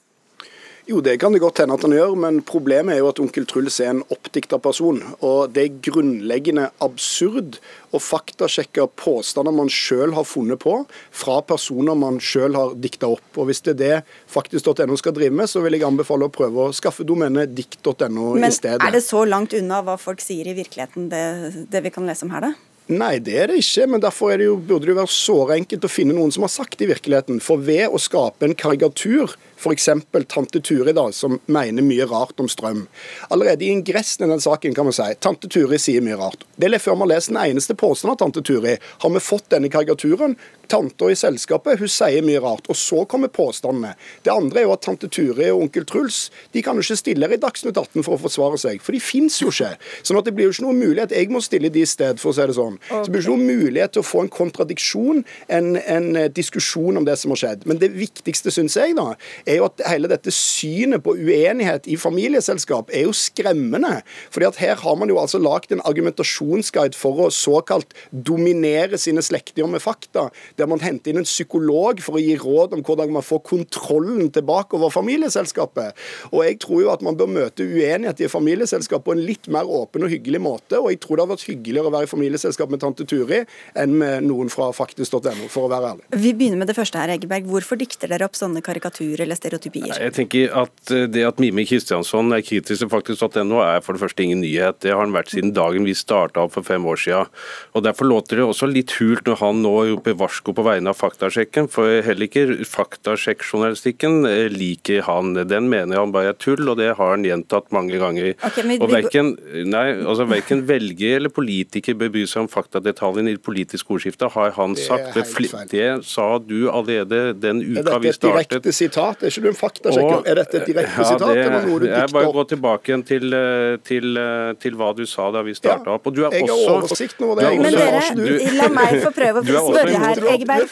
[0.93, 3.47] Jo, det kan det godt hende at han gjør, men problemet er jo at onkel
[3.49, 4.99] Truls er en oppdikta person.
[5.25, 7.57] Og det er grunnleggende absurd
[7.97, 10.75] å faktasjekke påstander man sjøl har funnet på,
[11.17, 13.25] fra personer man sjøl har dikta opp.
[13.41, 16.69] Og Hvis det er det faktisk.no skal drive med, så vil jeg anbefale å prøve
[16.69, 18.83] å skaffe domenet dikt.no i stedet.
[18.83, 21.25] Men er det så langt unna hva folk sier i virkeligheten, det,
[21.73, 22.72] det vi kan lese om her, da?
[22.91, 23.87] Nei, det er det ikke.
[23.89, 26.53] Men derfor det jo, burde det jo være såre enkelt å finne noen som har
[26.53, 27.41] sagt det i virkeligheten.
[27.45, 29.89] For ved å skape en karikatur F.eks.
[30.27, 32.87] tante Turi, da, som mener mye rart om strøm.
[33.31, 36.43] Allerede i ingressen i den saken kan man si tante Turi sier mye rart.
[36.59, 38.75] Det er før man lest den eneste påstanden av tante Turi.
[39.05, 40.35] Har vi fått denne karikaturen?
[40.73, 42.69] Tanta i selskapet hun sier mye rart.
[42.73, 43.95] Og så kommer påstandene.
[44.25, 47.29] Det andre er jo at tante Turi og onkel Truls de kan jo ikke stille
[47.29, 49.75] her i Dagsnytt 18 for å forsvare seg, for de fins jo ikke.
[50.03, 51.15] Sånn at det blir jo ikke noe mulighet.
[51.17, 52.79] Jeg må stille de i sted, for å si det sånn.
[52.89, 57.07] Så det blir ikke noe mulighet til å få en kontradiksjon, en, en diskusjon om
[57.07, 57.67] det som har skjedd.
[57.69, 59.13] Men det viktigste, syns jeg, da,
[59.47, 64.01] er jo at hele dette synet på uenighet i familieselskap er jo skremmende.
[64.31, 69.23] fordi at her har man jo altså lagd en argumentasjonsguide for å såkalt dominere sine
[69.25, 70.29] slektninger med fakta.
[70.63, 74.31] Der man henter inn en psykolog for å gi råd om hvordan man får kontrollen
[74.35, 75.99] tilbake over familieselskapet.
[76.31, 79.69] Og jeg tror jo at man bør møte uenighet i familieselskap på en litt mer
[79.69, 80.79] åpen og hyggelig måte.
[80.79, 83.43] Og jeg tror det har vært hyggeligere å være i familieselskap med tante Turi
[83.79, 86.07] enn med noen fra faktisk.no, for å være ærlig.
[86.23, 87.49] Vi begynner med det første her, Egeberg.
[87.51, 89.95] Hvorfor dikter dere opp sånne karikaturer eller stereotypier?
[89.99, 94.03] Jeg tenker at eh, Det at Mimi Kristiansson er kritisk til faktisk.no er for det
[94.05, 94.81] første ingen nyhet.
[94.85, 97.33] Det har han vært siden dagen vi starta opp for fem år siden.
[97.77, 100.97] Og Derfor låter det også litt hult når han nå roper varsko på vegne av
[100.99, 101.69] faktasjekken.
[101.73, 105.33] For heller ikke faktasjekkjournalistikken eh, liker han.
[105.49, 108.33] Den mener han bare er tull, og det har han gjentatt mange ganger.
[108.49, 109.33] Okay, men og verken,
[109.71, 114.31] nei, altså verken velger eller politiker bør bry seg om faktadetaljene i det politiske ordskiftet,
[114.37, 115.15] har han Det er sagt.
[115.15, 115.25] Det,
[115.73, 118.51] det sa du allerede den Er uka dette vi et startet.
[118.53, 119.23] direkte sitat?
[119.23, 120.23] Er ikke du en faktasjekker?
[120.33, 122.35] Er dette et direkte Ja, sitat, det- eller noe du Jeg bare opp?
[122.39, 126.07] går tilbake igjen til, eh, til, eh, til hva du sa da vi starta opp.
[126.07, 127.27] Og du er jeg har oversikt nå.
[127.33, 127.63] over det, du er.
[127.63, 130.69] Men dere, du- la meg få prøve å er også spørre her, er- Egeberg.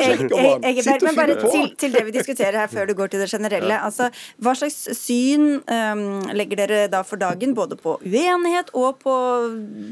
[0.00, 1.50] er Sitt og bare på.
[1.52, 3.78] til, til det vi diskuterer her, før du går til det generelle.
[3.86, 4.10] Altså,
[4.42, 6.04] hva slags syn um,
[6.36, 9.14] legger dere da for dagen, både på uenighet og på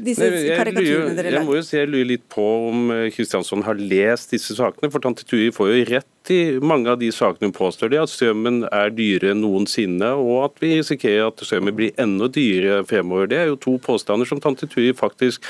[0.05, 1.61] disse Nei, jeg, karikaturene dere jeg må lager?
[1.61, 4.91] jo se jeg lurer litt på om eh, Kristiansson har lest disse sakene.
[4.93, 7.91] For tante Tui får jo rett i mange av de sakene hun påstår.
[7.91, 12.29] Det at strømmen er dyrere enn noensinne, og at vi risikerer at strømmen blir enda
[12.31, 13.29] dyrere fremover.
[13.31, 15.43] Det er jo to påstander som tante Tui faktisk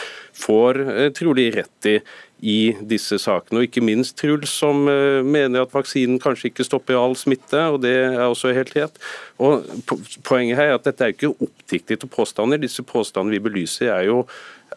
[0.45, 1.99] får eh, trolig rett i
[2.43, 6.99] i disse sakene, og ikke minst Truls, som eh, mener at vaksinen kanskje ikke stopper
[6.99, 8.99] all smitte, og det er også helt rett.
[9.39, 9.63] Og
[10.23, 12.61] Poenget her er at dette er ikke oppdiktede påstander.
[12.61, 14.25] Disse påstandene vi belyser er jo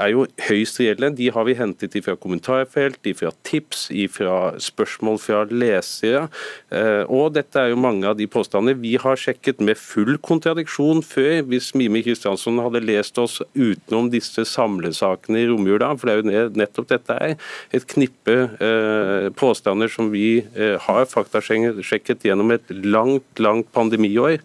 [0.00, 1.10] er jo høyst reelle.
[1.16, 6.26] De har vi hentet ifra kommentarfelt, ifra tips, ifra spørsmål fra lesere.
[6.70, 11.02] Eh, Og dette er jo mange av de påstandene vi har sjekket med full kontradiksjon
[11.06, 15.94] før, hvis Mimi Kristiansson hadde lest oss utenom disse samlesakene i romjula.
[15.96, 17.36] For det er jo nettopp dette er
[17.76, 24.40] et knippe eh, påstander som vi eh, har faktasjekket gjennom et langt, langt pandemiår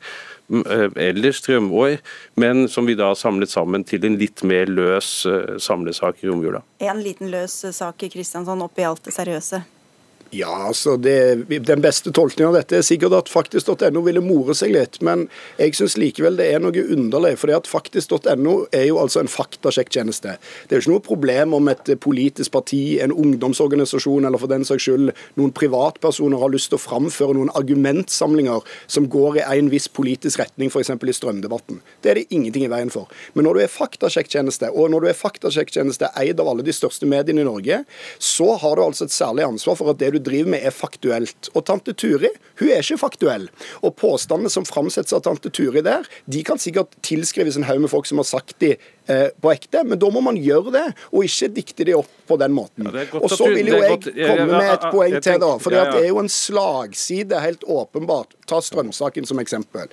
[0.52, 1.98] eller strømår,
[2.36, 6.30] men som vi da har samlet sammen til en litt mer løs eh, samlesak i
[6.30, 6.64] romjula.
[6.84, 9.64] En liten løs sak i Kristiansand oppi alt det seriøse.
[10.32, 14.72] Ja, altså det, Den beste tolkningen av dette er sikkert at faktisk.no ville more seg
[14.72, 15.26] litt, men
[15.60, 17.34] jeg syns likevel det er noe underlig.
[17.42, 20.38] For faktisk.no er jo altså en faktasjekktjeneste.
[20.40, 24.64] Det er jo ikke noe problem om et politisk parti, en ungdomsorganisasjon eller for den
[24.68, 29.68] saks skyld noen privatpersoner har lyst til å framføre noen argumentsamlinger som går i en
[29.74, 30.94] viss politisk retning, f.eks.
[30.96, 31.84] i strømdebatten.
[32.00, 33.12] Det er det ingenting i veien for.
[33.36, 37.10] Men når du er faktasjekktjeneste, og når du er faktasjekktjeneste eid av alle de største
[37.10, 37.84] mediene i Norge,
[38.16, 41.52] så har du altså et særlig ansvar for at det du driver med er faktuelt.
[41.56, 43.48] Og tante Turi hun er ikke faktuell.
[43.82, 47.92] Og påstandene som framsettes av tante Turi der, de kan sikkert tilskrives en haug med
[47.92, 48.76] folk som har sagt de
[49.42, 52.54] på ekte, men da må man gjøre det, og ikke dikte de opp på den
[52.56, 52.88] måten.
[52.88, 55.52] er og så vil jo jeg ja, ja, komme med et poeng til, da.
[55.62, 55.96] For ja, ja.
[55.96, 58.38] det er jo en slagside, helt åpenbart.
[58.48, 59.92] Ta strømsaken som eksempel.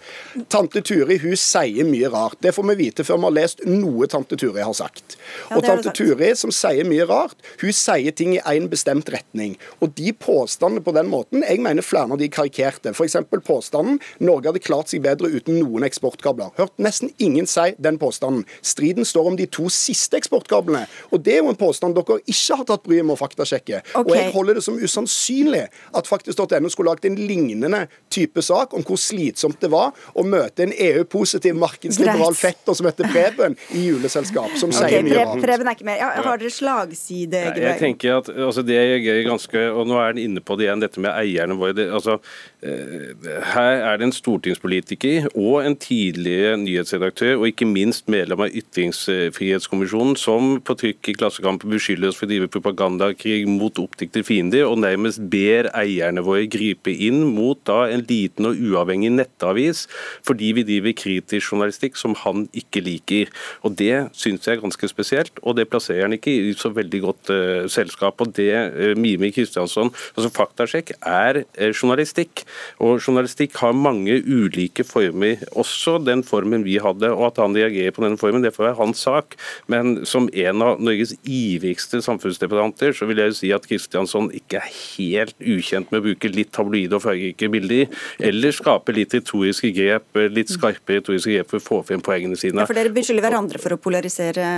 [0.51, 2.39] Tante Turi hun sier mye rart.
[2.43, 5.19] Det får vi vite før vi har lest noe tante Turi har sagt.
[5.55, 5.93] Og tante.
[5.99, 9.57] Turi, som sier mye rart, hun sier ting i én bestemt retning.
[9.83, 12.93] Og de påstandene på den måten, jeg mener flere av de karikerte.
[12.95, 13.17] F.eks.
[13.47, 16.53] påstanden Norge hadde klart seg bedre uten noen eksportkabler.
[16.59, 18.45] Hørt nesten ingen si den påstanden.
[18.63, 20.85] Striden står om de to siste eksportkablene.
[21.13, 23.83] Og det er jo en påstand dere ikke har tatt bryet med å faktasjekke.
[23.89, 24.05] Okay.
[24.05, 25.65] Og jeg holder det som usannsynlig
[25.99, 30.67] at faktisk.no skulle lagt en lignende type sak om hvor slitsomt det var å møte
[30.67, 32.41] en EU-positiv markedsliberal Greit.
[32.41, 35.43] fetter som heter Preben i juleselskap, som okay, sier mye rart.
[35.43, 36.01] Preben er ikke mer.
[36.01, 39.99] Ja, har dere slagside, Nei, Jeg tenker at altså, Det er gøy ganske, og nå
[40.03, 41.77] er den inne på det igjen, dette med eierne våre.
[41.77, 42.19] Det, altså,
[42.63, 48.55] eh, her er det en stortingspolitiker og en tidligere nyhetsredaktør, og ikke minst medlem av
[48.89, 54.67] Ytringsfrihetskommisjonen, som på trykk i Klassekampen beskylder oss for å drive propagandakrig mot oppdiktede fiender,
[54.69, 59.87] og nærmest ber eierne våre gripe inn mot da en liten og uavhengig nettavis,
[60.27, 63.33] fordi vi driver kritisk journalistikk som han ikke liker.
[63.63, 67.01] Og Det syns jeg er ganske spesielt, og det plasserer han ikke i så veldig
[67.05, 68.21] godt uh, selskap.
[68.21, 72.45] Og det uh, Mimi Kristiansson altså Faktasjekk er uh, journalistikk,
[72.83, 77.13] og journalistikk har mange ulike former, også den formen vi hadde.
[77.13, 79.37] og At han reagerer på denne formen, det får være hans sak.
[79.71, 84.61] Men som en av Norges ivrigste samfunnsdebattanter, så vil jeg jo si at Kristiansson ikke
[84.61, 87.89] er helt ukjent med å bruke litt tabloide og fargerike bilder,
[88.31, 92.63] eller skape litt retoriske grep, litt skarpe retoriske grep for å få frem poengene sine.
[92.63, 94.49] Ja, for dere beskylder hverandre for å polarisere.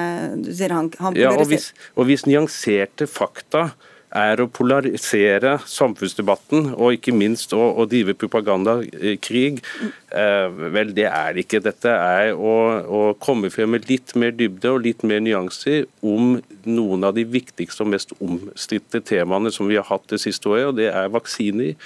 [0.41, 3.71] Du sier han, han Ja, og hvis, og hvis nyanserte fakta
[4.17, 9.61] er å polarisere samfunnsdebatten og ikke minst å, å drive propagandakrig.
[10.11, 11.63] Eh, vel, det er det ikke.
[11.63, 16.39] Dette er å, å, komme frem med litt mer dybde og litt mer nyanser om
[16.67, 20.73] noen av de viktigste og mest omstridte temaene som vi har hatt det siste året,
[20.73, 21.77] og det er vaksiner.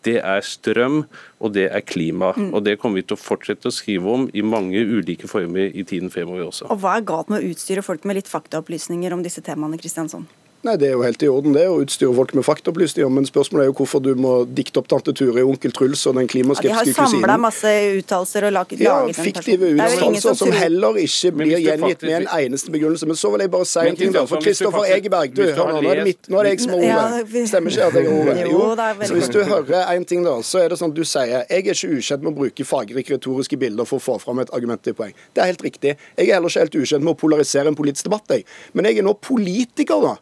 [0.00, 1.02] Det er strøm,
[1.44, 2.30] og det er klima.
[2.32, 2.54] Mm.
[2.56, 5.84] Og Det kommer vi til å fortsette å skrive om i mange ulike former i
[5.84, 6.70] tiden fremover også.
[6.72, 10.24] Og Hva er galt med å utstyre folk med litt faktaopplysninger om disse temaene, Kristiansson?
[10.60, 13.64] Nei, Det er jo helt i orden det å utstyre folk med faktaopplysninger, men spørsmålet
[13.64, 16.92] er jo hvorfor du må dikte opp tante Ture, onkel Truls og den klimaskeptiske kusinen.
[16.92, 20.98] Ja, de har samla masse uttalelser og laget, ja, laget fiktive uttalelser som, som heller
[21.00, 23.08] ikke blir gjengitt med en eneste begrunnelse.
[23.08, 24.26] Men så vil jeg bare si en ting, da.
[24.28, 26.76] For Kristoffer Egeberg, du, hør nå, nå er det mitt, nå er det jeg som
[26.76, 27.48] har ordet.
[27.54, 28.46] Stemmer ikke at jeg har ordet?
[28.52, 28.62] Jo,
[29.08, 31.48] så hvis du hører en ting, da, så er det sånn at du sier jeg
[31.48, 34.84] er ikke ukjent med å bruke fargerike retoriske bilder for å få fram et argument
[34.84, 35.16] til poeng.
[35.32, 35.96] Det er helt riktig.
[36.20, 38.44] Jeg er heller ikke helt ukjent med å polarisere en politisk debatt, jeg.
[38.76, 40.18] Men jeg er nå politiker, da.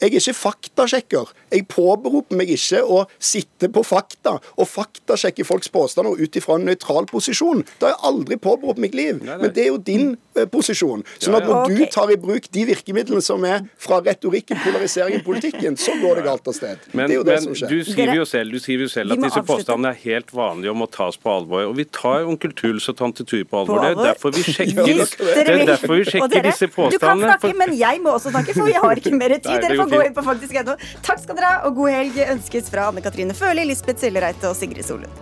[0.00, 1.32] Jeg er ikke faktasjekker.
[1.50, 6.66] Jeg påberoper meg ikke å sitte på fakta og faktasjekke folks påstander ut ifra en
[6.68, 7.64] nøytral posisjon.
[7.78, 9.18] Det har jeg aldri påberopt meg liv.
[9.20, 9.38] Nei, nei.
[9.44, 10.06] Men det er jo din
[10.38, 11.02] eh, posisjon.
[11.18, 15.78] Sånn at når du tar i bruk de virkemidlene som er fra retorikken, polariseringen, politikken,
[15.80, 16.86] så går det galt av sted.
[16.92, 17.74] Men, det er jo det som skjer.
[17.74, 20.80] Du skriver jo selv, du skriver jo selv at disse påstandene er helt vanlige og
[20.84, 21.66] må tas på alvor.
[21.72, 23.80] Og vi tar onkel Tuls og tante Tue på alvor.
[23.90, 26.92] Det er derfor vi sjekker, det er derfor vi sjekker disse påstandene.
[26.94, 29.64] Du kan snakke, men jeg må også snakke, for vi har ikke mer tid.
[29.64, 30.76] Dere får gå inn på faktisk.no.
[31.06, 34.56] Takk skal dere ha, og god helg ønskes fra Anne Katrine Føhli, Lisbeth Sellereite og
[34.58, 35.12] Sigrid Solund.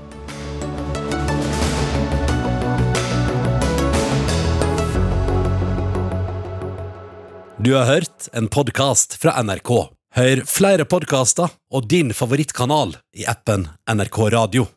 [7.59, 9.71] Du har hørt en podkast fra NRK.
[10.15, 14.69] Hør flere podkaster og din favorittkanal i appen NRK Radio.